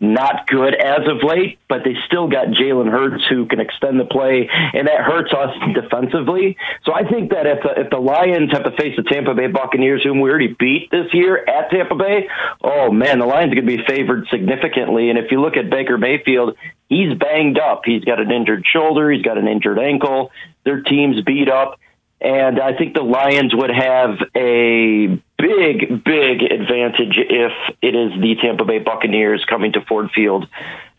not 0.00 0.46
good 0.46 0.74
as 0.74 1.06
of 1.06 1.22
late, 1.22 1.58
but 1.68 1.84
they 1.84 1.94
still 2.06 2.28
got 2.28 2.48
Jalen 2.48 2.90
Hurts 2.90 3.24
who 3.28 3.44
can 3.46 3.60
extend 3.60 4.00
the 4.00 4.06
play, 4.06 4.48
and 4.50 4.88
that 4.88 5.02
hurts 5.02 5.32
us 5.34 5.54
defensively. 5.74 6.56
So 6.84 6.94
I 6.94 7.06
think 7.08 7.30
that 7.30 7.46
if 7.46 7.62
the, 7.62 7.80
if 7.82 7.90
the 7.90 7.98
Lions 7.98 8.52
have 8.52 8.64
to 8.64 8.70
face 8.70 8.96
the 8.96 9.02
Tampa 9.02 9.34
Bay 9.34 9.48
Buccaneers, 9.48 10.02
whom 10.02 10.20
we 10.20 10.30
already 10.30 10.56
beat 10.58 10.90
this 10.90 11.12
year 11.12 11.44
at 11.46 11.70
Tampa 11.70 11.94
Bay, 11.94 12.28
oh 12.62 12.90
man, 12.90 13.18
the 13.18 13.26
Lions 13.26 13.52
are 13.52 13.60
going 13.60 13.68
to 13.68 13.76
be 13.76 13.84
favored 13.86 14.26
significantly. 14.30 15.10
And 15.10 15.18
if 15.18 15.30
you 15.30 15.42
look 15.42 15.58
at 15.58 15.68
Baker 15.68 15.98
Mayfield, 15.98 16.56
he's 16.88 17.12
banged 17.18 17.58
up. 17.58 17.82
He's 17.84 18.04
got 18.04 18.18
an 18.18 18.30
injured 18.30 18.64
shoulder. 18.72 19.10
He's 19.10 19.22
got 19.22 19.36
an 19.36 19.46
injured 19.46 19.78
ankle. 19.78 20.30
Their 20.64 20.80
team's 20.80 21.22
beat 21.22 21.50
up. 21.50 21.78
And 22.18 22.58
I 22.58 22.74
think 22.74 22.94
the 22.94 23.02
Lions 23.02 23.54
would 23.54 23.70
have 23.70 24.16
a 24.34 25.22
big, 25.38 26.04
big 26.04 26.42
advantage 26.42 27.16
if 27.16 27.52
it 27.82 27.94
is 27.94 28.12
the 28.20 28.36
Tampa 28.40 28.64
Bay 28.64 28.78
Buccaneers 28.78 29.44
coming 29.48 29.72
to 29.72 29.80
Ford 29.82 30.10
Field 30.14 30.46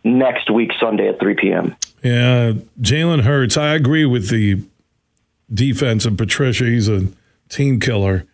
next 0.03 0.49
week, 0.49 0.71
Sunday 0.79 1.09
at 1.09 1.19
3 1.19 1.35
p.m. 1.35 1.75
Yeah, 2.03 2.53
Jalen 2.79 3.21
Hurts. 3.21 3.57
I 3.57 3.73
agree 3.73 4.05
with 4.05 4.29
the 4.29 4.63
defense 5.53 6.05
and 6.05 6.17
Patricia. 6.17 6.65
He's 6.65 6.87
a 6.87 7.07
team 7.49 7.79
killer. 7.79 8.25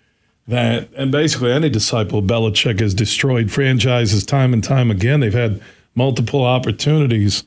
That 0.45 0.89
and 0.97 1.09
basically 1.09 1.53
any 1.53 1.69
disciple 1.69 2.19
of 2.19 2.25
Belichick 2.25 2.81
has 2.81 2.93
destroyed 2.93 3.49
franchises 3.49 4.25
time 4.25 4.51
and 4.51 4.61
time 4.61 4.91
again. 4.91 5.21
They've 5.21 5.33
had 5.33 5.61
multiple 5.95 6.43
opportunities 6.43 7.45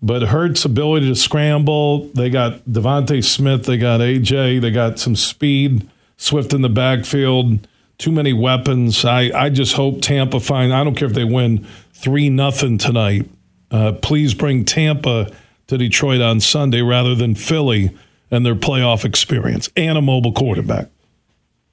but 0.00 0.22
Hurts' 0.22 0.64
ability 0.64 1.08
to 1.08 1.16
scramble, 1.16 2.06
they 2.08 2.30
got 2.30 2.64
DeVonta 2.64 3.24
Smith, 3.24 3.64
they 3.64 3.76
got 3.76 4.00
AJ, 4.00 4.60
they 4.60 4.70
got 4.70 4.98
some 4.98 5.16
speed, 5.16 5.88
Swift 6.16 6.52
in 6.52 6.62
the 6.62 6.68
backfield, 6.68 7.66
too 7.98 8.12
many 8.12 8.32
weapons. 8.32 9.04
I, 9.04 9.30
I 9.34 9.50
just 9.50 9.74
hope 9.74 10.00
Tampa 10.00 10.40
finds, 10.40 10.72
I 10.72 10.84
don't 10.84 10.94
care 10.94 11.08
if 11.08 11.14
they 11.14 11.24
win 11.24 11.66
3 11.94 12.30
nothing 12.30 12.78
tonight. 12.78 13.28
Uh, 13.70 13.92
please 13.92 14.34
bring 14.34 14.64
Tampa 14.64 15.30
to 15.66 15.76
Detroit 15.76 16.20
on 16.20 16.40
Sunday 16.40 16.80
rather 16.80 17.14
than 17.14 17.34
Philly 17.34 17.90
and 18.30 18.46
their 18.46 18.54
playoff 18.54 19.04
experience 19.04 19.68
and 19.76 19.98
a 19.98 20.02
mobile 20.02 20.32
quarterback. 20.32 20.88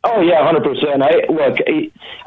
Oh 0.07 0.21
yeah, 0.21 0.45
hundred 0.45 0.63
percent. 0.63 1.01
I 1.01 1.25
look. 1.33 1.57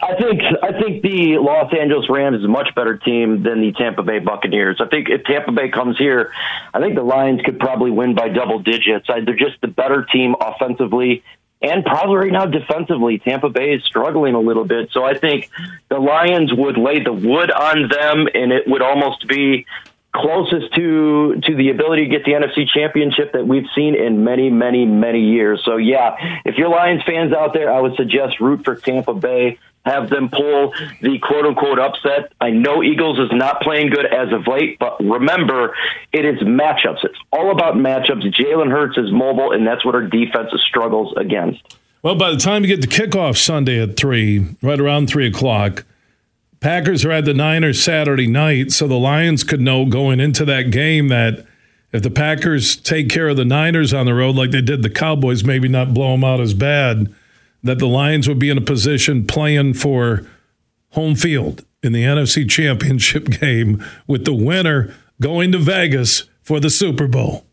I 0.02 0.14
think 0.16 0.42
I 0.64 0.72
think 0.72 1.00
the 1.00 1.38
Los 1.38 1.72
Angeles 1.72 2.06
Rams 2.10 2.38
is 2.38 2.44
a 2.44 2.48
much 2.48 2.74
better 2.74 2.96
team 2.96 3.44
than 3.44 3.60
the 3.60 3.72
Tampa 3.72 4.02
Bay 4.02 4.18
Buccaneers. 4.18 4.80
I 4.80 4.88
think 4.88 5.08
if 5.08 5.22
Tampa 5.22 5.52
Bay 5.52 5.68
comes 5.68 5.96
here, 5.96 6.32
I 6.74 6.80
think 6.80 6.96
the 6.96 7.04
Lions 7.04 7.40
could 7.44 7.60
probably 7.60 7.92
win 7.92 8.16
by 8.16 8.30
double 8.30 8.58
digits. 8.58 9.06
They're 9.06 9.36
just 9.36 9.60
the 9.60 9.68
better 9.68 10.04
team 10.12 10.34
offensively 10.40 11.22
and 11.60 11.84
probably 11.84 12.16
right 12.16 12.32
now 12.32 12.46
defensively. 12.46 13.18
Tampa 13.18 13.48
Bay 13.48 13.74
is 13.74 13.84
struggling 13.84 14.34
a 14.34 14.40
little 14.40 14.64
bit, 14.64 14.90
so 14.92 15.04
I 15.04 15.14
think 15.14 15.50
the 15.88 15.98
Lions 15.98 16.52
would 16.52 16.78
lay 16.78 17.02
the 17.02 17.12
wood 17.12 17.50
on 17.50 17.88
them, 17.88 18.28
and 18.32 18.52
it 18.52 18.66
would 18.66 18.82
almost 18.82 19.26
be 19.26 19.66
closest 20.14 20.74
to 20.74 21.40
to 21.44 21.54
the 21.54 21.70
ability 21.70 22.04
to 22.04 22.10
get 22.10 22.24
the 22.24 22.32
NFC 22.32 22.66
championship 22.68 23.32
that 23.32 23.46
we've 23.46 23.66
seen 23.74 23.94
in 23.94 24.24
many, 24.24 24.50
many, 24.50 24.86
many 24.86 25.20
years. 25.20 25.62
So 25.64 25.76
yeah, 25.76 26.16
if 26.44 26.56
you're 26.56 26.68
Lions 26.68 27.02
fans 27.04 27.32
out 27.32 27.52
there, 27.52 27.72
I 27.72 27.80
would 27.80 27.96
suggest 27.96 28.40
root 28.40 28.64
for 28.64 28.74
Tampa 28.74 29.14
Bay. 29.14 29.58
Have 29.84 30.10
them 30.10 30.28
pull 30.28 30.74
the 31.00 31.18
quote 31.18 31.46
unquote 31.46 31.78
upset. 31.78 32.32
I 32.40 32.50
know 32.50 32.82
Eagles 32.82 33.18
is 33.18 33.30
not 33.32 33.62
playing 33.62 33.90
good 33.90 34.06
as 34.06 34.32
of 34.32 34.46
late, 34.46 34.78
but 34.78 35.00
remember, 35.00 35.74
it 36.12 36.24
is 36.24 36.40
matchups. 36.40 37.04
It's 37.04 37.18
all 37.32 37.50
about 37.50 37.74
matchups. 37.74 38.34
Jalen 38.34 38.70
Hurts 38.70 38.98
is 38.98 39.10
mobile, 39.10 39.52
and 39.52 39.66
that's 39.66 39.84
what 39.84 39.94
our 39.94 40.02
defense 40.02 40.50
struggles 40.66 41.14
against. 41.16 41.78
Well, 42.02 42.16
by 42.16 42.30
the 42.30 42.36
time 42.36 42.64
you 42.64 42.68
get 42.68 42.80
the 42.80 42.86
kickoff 42.86 43.36
Sunday 43.36 43.80
at 43.80 43.96
three, 43.96 44.56
right 44.62 44.78
around 44.78 45.08
three 45.08 45.26
o'clock, 45.26 45.84
Packers 46.60 47.04
are 47.04 47.12
at 47.12 47.24
the 47.24 47.34
Niners 47.34 47.82
Saturday 47.82 48.26
night, 48.26 48.72
so 48.72 48.88
the 48.88 48.98
Lions 48.98 49.44
could 49.44 49.60
know 49.60 49.84
going 49.84 50.18
into 50.18 50.44
that 50.44 50.70
game 50.70 51.08
that 51.08 51.46
if 51.92 52.02
the 52.02 52.10
Packers 52.10 52.76
take 52.76 53.08
care 53.08 53.28
of 53.28 53.36
the 53.36 53.44
Niners 53.44 53.94
on 53.94 54.06
the 54.06 54.14
road 54.14 54.34
like 54.34 54.50
they 54.50 54.60
did 54.60 54.82
the 54.82 54.90
Cowboys, 54.90 55.44
maybe 55.44 55.68
not 55.68 55.94
blow 55.94 56.12
them 56.12 56.24
out 56.24 56.40
as 56.40 56.54
bad, 56.54 57.14
that 57.62 57.78
the 57.78 57.86
Lions 57.86 58.28
would 58.28 58.38
be 58.38 58.50
in 58.50 58.58
a 58.58 58.62
position 58.62 59.26
playing 59.26 59.74
for 59.74 60.26
home 60.90 61.14
field 61.14 61.64
in 61.82 61.92
the 61.92 62.02
NFC 62.02 62.48
Championship 62.48 63.30
game 63.40 63.84
with 64.06 64.24
the 64.24 64.34
winner 64.34 64.94
going 65.20 65.52
to 65.52 65.58
Vegas 65.58 66.24
for 66.42 66.60
the 66.60 66.70
Super 66.70 67.06
Bowl. 67.06 67.44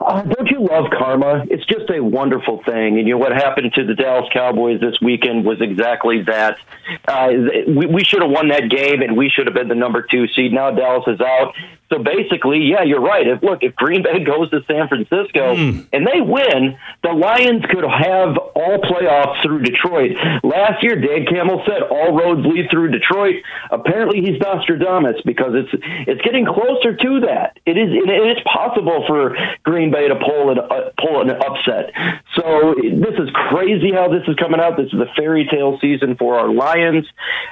Uh, 0.00 0.22
don't 0.22 0.50
you 0.50 0.60
love 0.60 0.86
karma? 0.96 1.44
It's 1.50 1.64
a 1.98 2.04
wonderful 2.04 2.62
thing. 2.64 2.98
And 2.98 3.06
you 3.06 3.14
know 3.14 3.18
what 3.18 3.32
happened 3.32 3.72
to 3.74 3.84
the 3.84 3.94
Dallas 3.94 4.28
Cowboys 4.32 4.80
this 4.80 4.94
weekend 5.02 5.44
was 5.44 5.60
exactly 5.60 6.22
that. 6.22 6.58
Uh, 7.06 7.28
we, 7.66 7.86
we 7.86 8.04
should 8.04 8.22
have 8.22 8.30
won 8.30 8.48
that 8.48 8.70
game, 8.70 9.02
and 9.02 9.16
we 9.16 9.28
should 9.28 9.46
have 9.46 9.54
been 9.54 9.68
the 9.68 9.74
number 9.74 10.02
two 10.02 10.26
seed. 10.28 10.52
Now 10.52 10.70
Dallas 10.70 11.04
is 11.06 11.20
out. 11.20 11.54
So 11.90 11.98
basically, 11.98 12.68
yeah, 12.68 12.82
you're 12.82 13.00
right. 13.00 13.26
If 13.26 13.42
look, 13.42 13.62
if 13.62 13.74
Green 13.74 14.02
Bay 14.02 14.22
goes 14.24 14.50
to 14.50 14.60
San 14.66 14.88
Francisco 14.88 15.56
mm. 15.56 15.88
and 15.92 16.06
they 16.06 16.20
win, 16.20 16.76
the 17.02 17.12
Lions 17.12 17.64
could 17.70 17.84
have 17.84 18.36
all 18.36 18.78
playoffs 18.84 19.42
through 19.42 19.62
Detroit. 19.62 20.12
Last 20.44 20.82
year, 20.82 21.00
Dan 21.00 21.24
Campbell 21.26 21.62
said 21.66 21.82
all 21.82 22.16
roads 22.16 22.46
lead 22.46 22.70
through 22.70 22.90
Detroit. 22.90 23.36
Apparently, 23.70 24.20
he's 24.20 24.38
Nostradamus 24.40 25.16
because 25.24 25.52
it's 25.54 25.82
it's 26.06 26.20
getting 26.22 26.44
closer 26.44 26.94
to 26.94 27.20
that. 27.26 27.58
It 27.64 27.78
is 27.78 27.88
it 27.92 28.36
is 28.36 28.38
possible 28.44 29.04
for 29.06 29.36
Green 29.62 29.90
Bay 29.90 30.08
to 30.08 30.16
pull 30.16 30.50
an 30.50 30.58
uh, 30.58 30.90
pull 31.00 31.22
an 31.22 31.30
upset. 31.30 31.92
So 32.36 32.74
this 32.76 33.14
is 33.18 33.30
crazy 33.48 33.92
how 33.92 34.08
this 34.08 34.22
is 34.28 34.36
coming 34.36 34.60
out. 34.60 34.76
This 34.76 34.92
is 34.92 35.00
a 35.00 35.08
fairy 35.16 35.48
tale 35.50 35.78
season 35.80 36.16
for 36.16 36.38
our 36.38 36.52
Lions, 36.52 37.06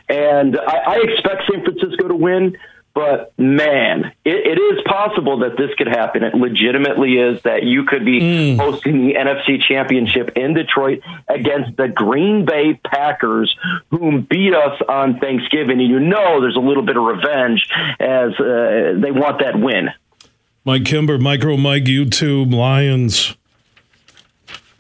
and 0.08 0.58
I, 0.58 0.76
I 0.76 0.96
expect 1.08 1.50
San 1.50 1.64
Francisco 1.64 2.08
to 2.08 2.16
win. 2.16 2.56
But 2.96 3.38
man, 3.38 4.10
it, 4.24 4.58
it 4.58 4.58
is 4.58 4.82
possible 4.86 5.40
that 5.40 5.58
this 5.58 5.68
could 5.76 5.86
happen. 5.86 6.22
It 6.22 6.34
legitimately 6.34 7.18
is 7.18 7.42
that 7.42 7.62
you 7.62 7.84
could 7.84 8.06
be 8.06 8.20
mm. 8.20 8.56
hosting 8.56 9.06
the 9.06 9.12
NFC 9.12 9.60
Championship 9.60 10.30
in 10.34 10.54
Detroit 10.54 11.02
against 11.28 11.76
the 11.76 11.88
Green 11.88 12.46
Bay 12.46 12.80
Packers, 12.82 13.54
whom 13.90 14.22
beat 14.22 14.54
us 14.54 14.80
on 14.88 15.18
Thanksgiving. 15.18 15.78
And 15.78 15.90
you 15.90 16.00
know 16.00 16.40
there's 16.40 16.56
a 16.56 16.60
little 16.60 16.82
bit 16.82 16.96
of 16.96 17.02
revenge 17.02 17.68
as 18.00 18.32
uh, 18.40 18.98
they 18.98 19.10
want 19.10 19.40
that 19.40 19.60
win. 19.60 19.90
Mike 20.64 20.86
Kimber, 20.86 21.18
Micro 21.18 21.58
Mike, 21.58 21.84
YouTube, 21.84 22.54
Lions 22.54 23.36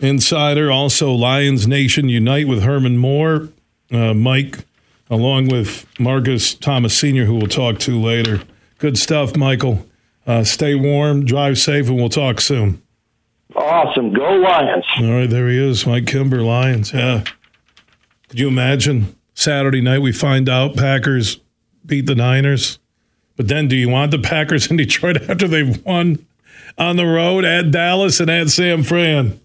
Insider, 0.00 0.70
also 0.70 1.12
Lions 1.12 1.68
Nation 1.68 2.08
Unite 2.08 2.48
with 2.48 2.62
Herman 2.62 2.96
Moore. 2.96 3.50
Uh, 3.92 4.14
Mike 4.14 4.64
along 5.10 5.48
with 5.48 5.86
Marcus 5.98 6.54
Thomas 6.54 6.96
Sr., 6.96 7.24
who 7.24 7.34
we'll 7.34 7.46
talk 7.46 7.78
to 7.80 8.00
later. 8.00 8.42
Good 8.78 8.98
stuff, 8.98 9.36
Michael. 9.36 9.86
Uh, 10.26 10.44
stay 10.44 10.74
warm, 10.74 11.24
drive 11.24 11.58
safe, 11.58 11.88
and 11.88 11.96
we'll 11.96 12.08
talk 12.08 12.40
soon. 12.40 12.82
Awesome. 13.54 14.12
Go 14.12 14.22
Lions. 14.22 14.84
All 14.98 15.12
right, 15.12 15.30
there 15.30 15.48
he 15.48 15.56
is, 15.58 15.86
Mike 15.86 16.06
Kimber, 16.06 16.42
Lions. 16.42 16.92
Yeah. 16.92 17.24
Could 18.28 18.40
you 18.40 18.48
imagine 18.48 19.16
Saturday 19.34 19.80
night 19.80 20.00
we 20.00 20.12
find 20.12 20.48
out 20.48 20.76
Packers 20.76 21.38
beat 21.84 22.06
the 22.06 22.14
Niners? 22.14 22.78
But 23.36 23.48
then 23.48 23.68
do 23.68 23.76
you 23.76 23.88
want 23.88 24.10
the 24.10 24.18
Packers 24.18 24.70
in 24.70 24.76
Detroit 24.78 25.28
after 25.28 25.46
they've 25.46 25.82
won 25.84 26.26
on 26.76 26.96
the 26.96 27.06
road 27.06 27.44
at 27.44 27.70
Dallas 27.70 28.18
and 28.18 28.28
at 28.30 28.50
San 28.50 28.82
Fran? 28.82 29.40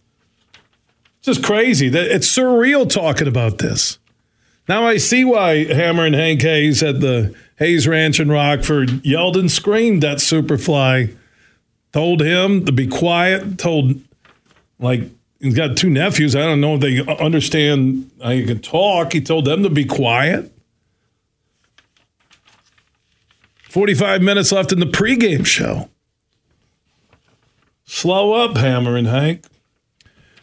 It's 1.20 1.28
just 1.28 1.43
crazy. 1.43 1.88
It's 1.88 2.28
surreal 2.28 2.89
talking 2.89 3.28
about 3.28 3.59
this. 3.59 3.99
Now 4.72 4.88
I 4.88 4.96
see 4.96 5.26
why 5.26 5.66
Hammer 5.66 6.06
and 6.06 6.16
Hank 6.16 6.44
Hayes 6.44 6.82
at 6.82 7.02
the 7.02 7.36
Hayes 7.58 7.90
Ranch 7.90 8.22
in 8.22 8.32
Rockford 8.32 9.06
yelled 9.06 9.36
and 9.36 9.52
screamed 9.52 10.06
at 10.06 10.20
Superfly. 10.20 11.14
Told 11.92 12.22
him 12.22 12.64
to 12.66 12.72
be 12.72 12.88
quiet. 12.88 13.58
Told, 13.58 14.00
like, 14.80 15.10
he's 15.42 15.56
got 15.56 15.76
two 15.76 15.90
nephews. 15.90 16.38
I 16.38 16.44
don't 16.44 16.62
know 16.62 16.76
if 16.76 16.80
they 16.80 17.00
understand 17.02 18.10
how 18.24 18.30
you 18.30 18.48
can 18.48 18.62
talk. 18.62 19.12
He 19.12 19.20
told 19.20 19.44
them 19.44 19.62
to 19.64 19.70
be 19.70 19.84
quiet. 19.84 20.50
45 23.64 24.22
minutes 24.22 24.54
left 24.54 24.72
in 24.72 24.80
the 24.80 24.86
pregame 24.86 25.46
show. 25.46 25.90
Slow 27.84 28.32
up, 28.32 28.56
Hammer 28.56 28.96
and 28.96 29.08
Hank. 29.08 29.46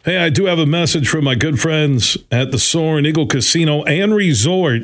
Hey, 0.09 0.17
I 0.17 0.29
do 0.31 0.45
have 0.45 0.57
a 0.57 0.65
message 0.65 1.07
from 1.07 1.25
my 1.25 1.35
good 1.35 1.59
friends 1.59 2.17
at 2.31 2.49
the 2.49 2.57
Soaring 2.57 3.05
Eagle 3.05 3.27
Casino 3.27 3.83
and 3.83 4.15
Resort 4.15 4.81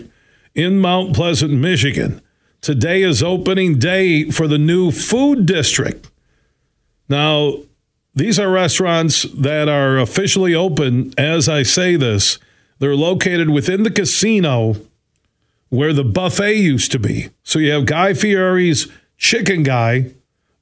in 0.54 0.78
Mount 0.78 1.16
Pleasant, 1.16 1.52
Michigan. 1.52 2.22
Today 2.62 3.02
is 3.02 3.24
opening 3.24 3.80
day 3.80 4.30
for 4.30 4.48
the 4.48 4.60
new 4.60 4.92
food 4.92 5.48
district. 5.48 6.12
Now, 7.10 7.56
these 8.14 8.38
are 8.38 8.52
restaurants 8.52 9.24
that 9.24 9.68
are 9.68 9.98
officially 9.98 10.54
open 10.54 11.12
as 11.18 11.50
I 11.50 11.64
say 11.64 11.96
this 11.96 12.38
They're 12.78 12.96
located 12.96 13.50
within 13.50 13.82
the 13.82 13.90
casino 13.90 14.76
where 15.70 15.92
the 15.92 16.04
buffet 16.04 16.54
used 16.58 16.92
to 16.92 17.00
be. 17.00 17.30
So 17.42 17.58
you 17.58 17.72
have 17.72 17.88
Guy 17.88 18.14
Fieri's 18.14 18.92
Chicken 19.18 19.64
Guy, 19.64 20.12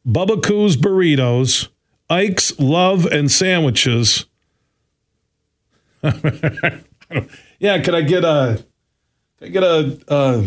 Bubbakoo's 0.07 0.78
Burritos, 0.78 1.68
Ike's 2.09 2.57
Love 2.57 3.05
and 3.05 3.30
Sandwiches. 3.30 4.26
yeah, 7.60 7.82
could 7.82 7.95
I 7.95 8.01
get 8.01 8.26
a 8.26 8.64
can 9.39 9.47
I 9.47 9.49
get 9.49 9.64
a 9.64 9.99
uh, 10.08 10.41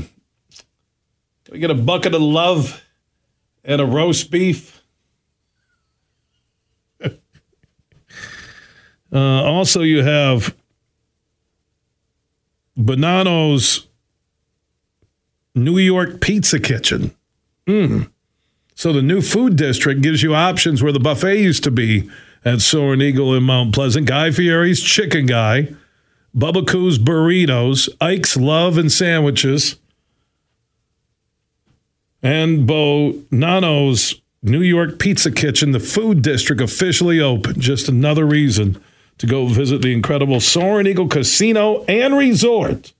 can 1.44 1.54
I 1.54 1.56
get 1.56 1.70
a 1.70 1.74
bucket 1.74 2.14
of 2.14 2.20
love 2.20 2.84
and 3.64 3.80
a 3.80 3.86
roast 3.86 4.30
beef? 4.30 4.82
uh, 7.04 7.10
also, 9.12 9.80
you 9.80 10.02
have 10.02 10.54
Bonanno's 12.76 13.86
New 15.54 15.78
York 15.78 16.20
Pizza 16.20 16.60
Kitchen. 16.60 17.12
Mm. 17.66 18.10
So 18.74 18.92
the 18.92 19.00
new 19.00 19.22
food 19.22 19.56
district 19.56 20.02
gives 20.02 20.22
you 20.22 20.34
options 20.34 20.82
where 20.82 20.92
the 20.92 21.00
buffet 21.00 21.40
used 21.40 21.64
to 21.64 21.70
be 21.70 22.10
at 22.46 22.60
Soaring 22.60 23.00
Eagle 23.00 23.34
in 23.34 23.42
Mount 23.42 23.74
Pleasant. 23.74 24.06
Guy 24.06 24.30
Fieri's 24.30 24.80
Chicken 24.80 25.26
Guy, 25.26 25.74
Bubbakoo's 26.34 26.98
Burritos, 26.98 27.88
Ike's 28.00 28.36
Love 28.36 28.78
and 28.78 28.90
Sandwiches, 28.90 29.76
and 32.22 32.66
Bo 32.66 33.20
Nano's 33.32 34.20
New 34.42 34.62
York 34.62 35.00
Pizza 35.00 35.32
Kitchen. 35.32 35.72
The 35.72 35.80
food 35.80 36.22
district 36.22 36.62
officially 36.62 37.20
open. 37.20 37.60
Just 37.60 37.88
another 37.88 38.24
reason 38.24 38.80
to 39.18 39.26
go 39.26 39.46
visit 39.46 39.82
the 39.82 39.92
incredible 39.92 40.38
Soaring 40.38 40.86
Eagle 40.86 41.08
Casino 41.08 41.84
and 41.88 42.16
Resort 42.16 42.92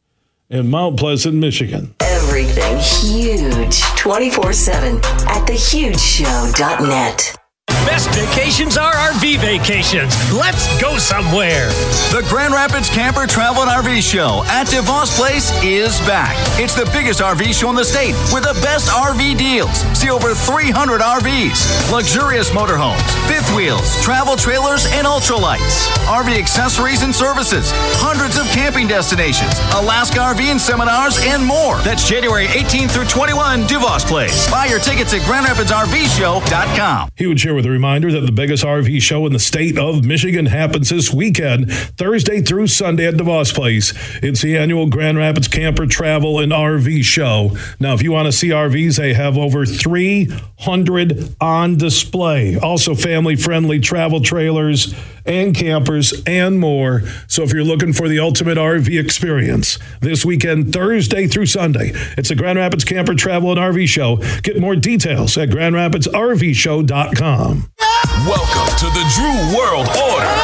in 0.50 0.68
Mount 0.68 0.98
Pleasant, 0.98 1.34
Michigan. 1.36 1.94
Everything 2.00 2.78
huge 2.78 3.80
24 3.96 4.52
7 4.52 4.96
at 4.96 5.46
thehugeshow.net. 5.46 7.36
Best 7.84 8.08
vacations 8.14 8.76
are 8.76 8.92
RV 8.92 9.38
vacations. 9.38 10.14
Let's 10.32 10.66
go 10.80 10.96
somewhere. 10.98 11.68
The 12.10 12.24
Grand 12.28 12.54
Rapids 12.54 12.88
Camper 12.88 13.26
Travel 13.26 13.62
and 13.62 13.70
RV 13.70 14.02
Show 14.02 14.42
at 14.46 14.66
DeVos 14.66 15.16
Place 15.16 15.50
is 15.62 15.98
back. 16.00 16.34
It's 16.58 16.74
the 16.74 16.88
biggest 16.92 17.20
RV 17.20 17.52
show 17.52 17.70
in 17.70 17.76
the 17.76 17.84
state 17.84 18.14
with 18.32 18.44
the 18.44 18.54
best 18.62 18.88
RV 18.88 19.36
deals. 19.36 19.76
See 19.98 20.10
over 20.10 20.34
300 20.34 21.00
RVs, 21.00 21.92
luxurious 21.92 22.50
motorhomes, 22.50 23.02
fifth 23.28 23.54
wheels, 23.54 23.94
travel 24.02 24.36
trailers, 24.36 24.86
and 24.86 25.06
ultralights, 25.06 25.86
RV 26.06 26.38
accessories 26.38 27.02
and 27.02 27.14
services, 27.14 27.70
hundreds 28.00 28.38
of 28.38 28.46
camping 28.46 28.88
destinations, 28.88 29.58
Alaska 29.74 30.18
RV 30.18 30.40
and 30.40 30.60
seminars, 30.60 31.18
and 31.20 31.44
more. 31.44 31.76
That's 31.80 32.08
January 32.08 32.46
18 32.46 32.88
through 32.88 33.06
21, 33.06 33.62
DeVos 33.66 34.06
Place. 34.06 34.50
Buy 34.50 34.66
your 34.66 34.78
tickets 34.78 35.12
at 35.12 35.20
GrandRapidsRVShow.com. 35.22 37.10
Huge 37.16 37.42
here 37.42 37.54
with 37.54 37.65
a 37.66 37.70
reminder 37.70 38.10
that 38.12 38.20
the 38.20 38.32
biggest 38.32 38.64
RV 38.64 39.02
show 39.02 39.26
in 39.26 39.32
the 39.32 39.38
state 39.38 39.78
of 39.78 40.04
Michigan 40.04 40.46
happens 40.46 40.88
this 40.88 41.12
weekend, 41.12 41.70
Thursday 41.72 42.40
through 42.40 42.68
Sunday 42.68 43.06
at 43.06 43.14
DeVos 43.14 43.52
Place. 43.54 43.92
It's 44.22 44.42
the 44.42 44.56
annual 44.56 44.88
Grand 44.88 45.18
Rapids 45.18 45.48
Camper 45.48 45.86
Travel 45.86 46.38
and 46.38 46.52
RV 46.52 47.02
Show. 47.04 47.56
Now, 47.80 47.94
if 47.94 48.02
you 48.02 48.12
want 48.12 48.26
to 48.26 48.32
see 48.32 48.48
RVs, 48.48 48.96
they 48.96 49.14
have 49.14 49.36
over 49.36 49.66
300 49.66 51.34
on 51.40 51.76
display. 51.76 52.56
Also, 52.56 52.94
family 52.94 53.36
friendly 53.36 53.80
travel 53.80 54.20
trailers 54.20 54.94
and 55.24 55.54
campers 55.54 56.22
and 56.26 56.60
more. 56.60 57.02
So, 57.26 57.42
if 57.42 57.52
you're 57.52 57.64
looking 57.64 57.92
for 57.92 58.08
the 58.08 58.18
ultimate 58.18 58.58
RV 58.58 58.98
experience 58.98 59.78
this 60.00 60.24
weekend, 60.24 60.72
Thursday 60.72 61.26
through 61.26 61.46
Sunday, 61.46 61.92
it's 62.16 62.28
the 62.28 62.34
Grand 62.34 62.58
Rapids 62.58 62.84
Camper 62.84 63.14
Travel 63.14 63.50
and 63.50 63.60
RV 63.60 63.88
Show. 63.88 64.16
Get 64.42 64.60
more 64.60 64.76
details 64.76 65.36
at 65.36 65.50
grandrapidsrvshow.com. 65.50 67.45
Welcome 67.46 68.66
to 68.82 68.86
the 68.90 69.06
Dru 69.14 69.30
World 69.56 69.86
Order. 69.86 70.34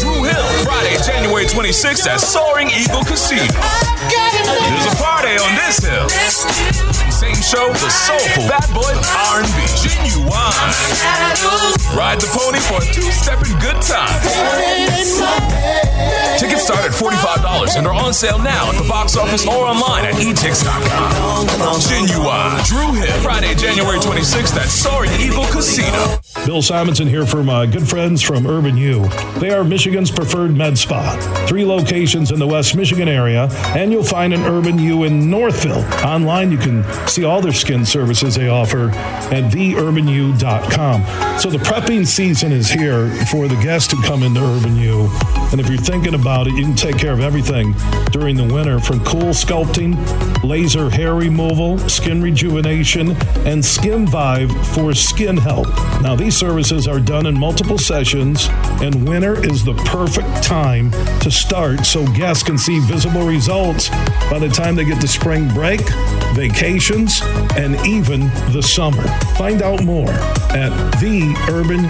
Dru 0.00 0.24
Hill, 0.24 0.64
Friday, 0.64 0.96
January 1.04 1.44
26th 1.44 2.06
at 2.06 2.18
Soaring 2.18 2.68
Eagle 2.70 3.04
Casino. 3.04 3.44
There's 3.44 4.88
a 4.88 4.96
party 4.96 5.36
on 5.36 5.54
this 5.54 5.84
hill. 5.84 6.08
Show, 7.52 7.68
the 7.68 7.90
soulful 7.90 8.48
bad 8.48 8.64
boy 8.72 8.80
R&B, 8.80 9.60
Ginuwine. 9.76 10.72
Ride 11.94 12.18
the 12.18 12.26
pony 12.32 12.58
for 12.60 12.80
a 12.80 12.92
two-stepping 12.94 13.58
good 13.60 13.76
time. 13.82 14.08
Tickets 16.38 16.64
start 16.64 16.80
at 16.80 16.92
$45 16.92 17.76
and 17.76 17.86
are 17.86 17.92
on 17.92 18.14
sale 18.14 18.38
now 18.38 18.70
at 18.70 18.82
the 18.82 18.88
box 18.88 19.18
office 19.18 19.46
or 19.46 19.66
online 19.66 20.06
at 20.06 20.14
etix.com. 20.14 21.46
Ginuwine, 21.78 22.66
Dru 22.66 22.94
Hill, 22.98 23.20
Friday, 23.20 23.54
January 23.54 23.98
26th 23.98 24.56
at 24.56 24.68
Soaring 24.68 25.12
Eagle 25.20 25.44
Casino. 25.44 26.18
Bill 26.46 26.62
Simonson 26.62 27.06
here 27.06 27.26
from 27.26 27.46
my 27.46 27.66
good 27.66 27.86
friends 27.86 28.22
from 28.22 28.46
Urban 28.46 28.78
U. 28.78 29.06
They 29.38 29.50
are 29.50 29.62
Michigan's 29.62 30.10
preferred 30.10 30.56
med 30.56 30.78
spa. 30.78 31.16
Three 31.46 31.66
locations 31.66 32.32
in 32.32 32.38
the 32.38 32.46
West 32.46 32.74
Michigan 32.74 33.08
area, 33.08 33.48
and 33.76 33.92
you'll 33.92 34.02
find 34.02 34.32
an 34.32 34.42
Urban 34.42 34.78
U 34.78 35.04
in 35.04 35.28
Northville. 35.30 35.84
Online, 36.04 36.50
you 36.50 36.58
can 36.58 36.82
see 37.06 37.24
all 37.24 37.41
their 37.42 37.52
skin 37.52 37.84
services 37.84 38.34
they 38.34 38.48
offer 38.48 38.90
at 38.90 39.52
theurbanu.com. 39.52 41.38
So 41.38 41.50
the 41.50 41.58
prepping 41.58 42.06
season 42.06 42.52
is 42.52 42.70
here 42.70 43.10
for 43.26 43.48
the 43.48 43.56
guests 43.56 43.88
to 43.88 43.96
come 44.02 44.22
into 44.22 44.40
Urban 44.40 44.76
U. 44.76 45.08
And 45.50 45.60
if 45.60 45.68
you're 45.68 45.78
thinking 45.78 46.14
about 46.14 46.46
it, 46.46 46.54
you 46.54 46.62
can 46.62 46.74
take 46.74 46.96
care 46.96 47.12
of 47.12 47.20
everything 47.20 47.74
during 48.10 48.36
the 48.36 48.50
winter 48.52 48.80
from 48.80 49.00
CoolSculpting, 49.00 50.42
laser 50.42 50.88
hair 50.88 51.14
removal, 51.14 51.78
skin 51.88 52.22
rejuvenation, 52.22 53.10
and 53.44 53.62
SkinVive 53.62 54.50
for 54.74 54.94
skin 54.94 55.36
health. 55.36 55.68
Now, 56.00 56.16
these 56.16 56.36
services 56.36 56.88
are 56.88 57.00
done 57.00 57.26
in 57.26 57.38
multiple 57.38 57.78
sessions, 57.78 58.48
and 58.80 59.06
winter 59.08 59.44
is 59.44 59.64
the 59.64 59.74
perfect 59.84 60.42
time 60.42 60.90
to 61.20 61.30
start 61.30 61.84
so 61.84 62.06
guests 62.14 62.42
can 62.42 62.56
see 62.56 62.78
visible 62.80 63.26
results 63.26 63.88
by 64.30 64.38
the 64.38 64.48
time 64.48 64.74
they 64.74 64.84
get 64.84 65.00
to 65.00 65.08
spring 65.08 65.48
break, 65.48 65.80
vacations, 66.34 67.20
and 67.56 67.76
even 67.86 68.20
the 68.52 68.62
summer. 68.62 69.02
Find 69.36 69.62
out 69.62 69.82
more 69.84 70.10
at 70.10 70.72
theurbanu.com. 71.00 71.82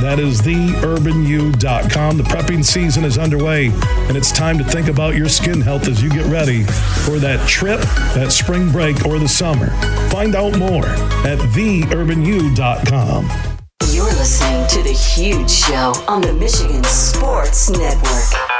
That 0.00 0.18
is 0.18 0.42
theurbanu.com. 0.42 2.16
The 2.16 2.22
prepping 2.24 2.64
season 2.64 3.04
is 3.04 3.18
underway, 3.18 3.66
and 4.08 4.16
it's 4.16 4.32
time 4.32 4.58
to 4.58 4.64
think 4.64 4.88
about 4.88 5.14
your 5.14 5.28
skin 5.28 5.60
health 5.60 5.88
as 5.88 6.02
you 6.02 6.10
get 6.10 6.26
ready 6.26 6.64
for 6.64 7.18
that 7.18 7.48
trip, 7.48 7.80
that 8.14 8.32
spring 8.32 8.70
break, 8.70 9.06
or 9.06 9.18
the 9.18 9.28
summer. 9.28 9.68
Find 10.10 10.34
out 10.34 10.58
more 10.58 10.86
at 10.86 11.38
theurbanu.com. 11.38 13.30
You're 13.90 14.04
listening 14.04 14.66
to 14.68 14.82
The 14.82 14.92
Huge 14.92 15.50
Show 15.50 15.92
on 16.08 16.20
the 16.20 16.32
Michigan 16.32 16.84
Sports 16.84 17.70
Network. 17.70 18.55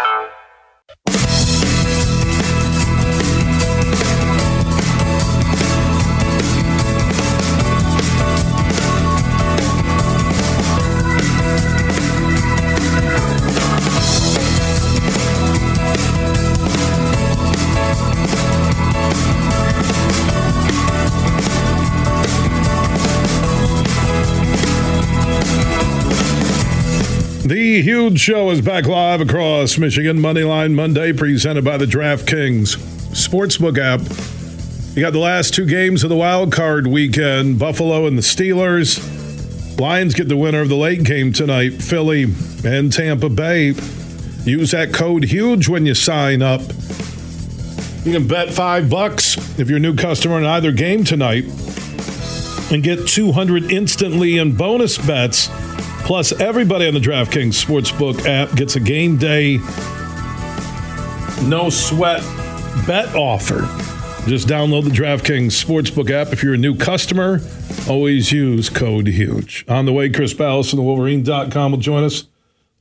The 27.47 27.80
huge 27.80 28.18
show 28.18 28.51
is 28.51 28.61
back 28.61 28.86
live 28.86 29.20
across 29.20 29.78
Michigan. 29.78 30.18
Moneyline 30.18 30.74
Monday, 30.74 31.12
presented 31.12 31.64
by 31.64 31.76
the 31.76 31.84
DraftKings 31.84 32.76
Sportsbook 33.14 33.78
app. 33.78 34.01
You 34.97 35.03
got 35.03 35.12
the 35.12 35.20
last 35.20 35.55
two 35.55 35.64
games 35.64 36.03
of 36.03 36.11
the 36.11 36.16
wild 36.16 36.51
card 36.51 36.88
weekend 36.88 37.61
Buffalo 37.61 38.09
and 38.09 38.18
the 38.18 38.22
Steelers. 38.22 38.99
Lions 39.78 40.12
get 40.12 40.26
the 40.26 40.36
winner 40.36 40.61
of 40.61 40.68
the 40.68 40.76
late 40.76 41.05
game 41.05 41.32
tonight, 41.32 41.80
Philly 41.80 42.24
and 42.64 42.92
Tampa 42.92 43.28
Bay. 43.28 43.74
Use 44.42 44.72
that 44.72 44.92
code 44.92 45.26
HUGE 45.26 45.68
when 45.68 45.86
you 45.86 45.94
sign 45.94 46.42
up. 46.42 46.62
You 48.05 48.12
can 48.12 48.26
bet 48.26 48.53
five 48.53 48.90
bucks 48.90 49.36
if 49.57 49.68
you're 49.68 49.76
a 49.76 49.80
new 49.80 49.94
customer 49.94 50.38
in 50.38 50.44
either 50.44 50.72
game 50.72 51.05
tonight 51.05 51.44
and 52.72 52.82
get 52.82 53.07
200 53.07 53.70
instantly 53.70 54.36
in 54.36 54.57
bonus 54.57 54.99
bets. 54.99 55.49
Plus, 56.07 56.30
everybody 56.40 56.86
on 56.86 56.94
the 56.94 57.00
DraftKings 57.00 57.62
Sportsbook 57.64 58.26
app 58.26 58.54
gets 58.57 58.76
a 58.76 58.80
game 58.80 59.16
day 59.16 59.59
no 61.42 61.68
sweat 61.68 62.22
bet 62.86 63.14
offer. 63.14 63.62
Just 64.28 64.46
download 64.48 64.84
the 64.84 64.90
DraftKings 64.90 65.52
Sportsbook 65.52 66.11
app. 66.11 66.32
If 66.32 66.42
you're 66.44 66.54
a 66.54 66.59
new 66.59 66.76
customer, 66.76 67.40
always 67.88 68.30
use 68.32 68.70
code 68.70 69.09
HUGE. 69.09 69.64
On 69.68 69.84
the 69.84 69.92
way, 69.92 70.09
Chris 70.09 70.32
Balas 70.32 70.70
from 70.70 70.78
the 70.78 70.84
Wolverine.com 70.84 71.72
will 71.72 71.78
join 71.78 72.04
us. 72.04 72.28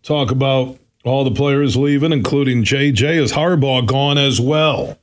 Talk 0.04 0.30
about 0.32 0.78
All 1.04 1.24
the 1.24 1.32
players 1.32 1.76
leaving, 1.76 2.12
including 2.12 2.64
JJ, 2.64 3.22
is 3.22 3.34
Harbaugh 3.34 3.86
gone 3.86 4.18
as 4.18 4.42
well. 4.42 4.98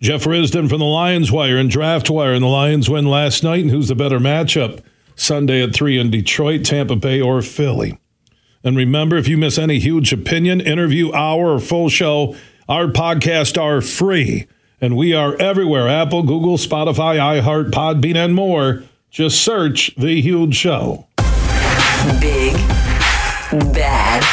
Jeff 0.00 0.24
Risdon 0.24 0.68
from 0.68 0.78
the 0.78 0.84
Lions 0.86 1.30
Wire 1.30 1.58
and 1.58 1.70
Draft 1.70 2.08
Wire, 2.08 2.32
and 2.32 2.42
the 2.42 2.48
Lions 2.48 2.88
win 2.88 3.06
last 3.06 3.42
night. 3.42 3.62
And 3.62 3.70
who's 3.70 3.88
the 3.88 3.94
better 3.94 4.18
matchup? 4.18 4.82
Sunday 5.16 5.62
at 5.62 5.74
3 5.74 5.98
in 5.98 6.10
Detroit, 6.10 6.64
Tampa 6.64 6.96
Bay, 6.96 7.20
or 7.20 7.42
Philly. 7.42 7.98
And 8.62 8.76
remember, 8.76 9.16
if 9.16 9.28
you 9.28 9.36
miss 9.36 9.58
any 9.58 9.78
huge 9.78 10.12
opinion, 10.12 10.60
interview, 10.60 11.12
hour, 11.12 11.54
or 11.54 11.60
full 11.60 11.88
show, 11.88 12.34
our 12.68 12.86
podcasts 12.86 13.60
are 13.60 13.80
free. 13.80 14.46
And 14.80 14.96
we 14.96 15.12
are 15.12 15.36
everywhere 15.36 15.88
Apple, 15.88 16.22
Google, 16.22 16.56
Spotify, 16.56 17.16
iHeart, 17.18 17.70
Podbean, 17.70 18.16
and 18.16 18.34
more. 18.34 18.82
Just 19.10 19.42
search 19.42 19.94
The 19.96 20.20
Huge 20.20 20.56
Show. 20.56 21.06
Big, 22.20 22.54
bad 23.72 24.24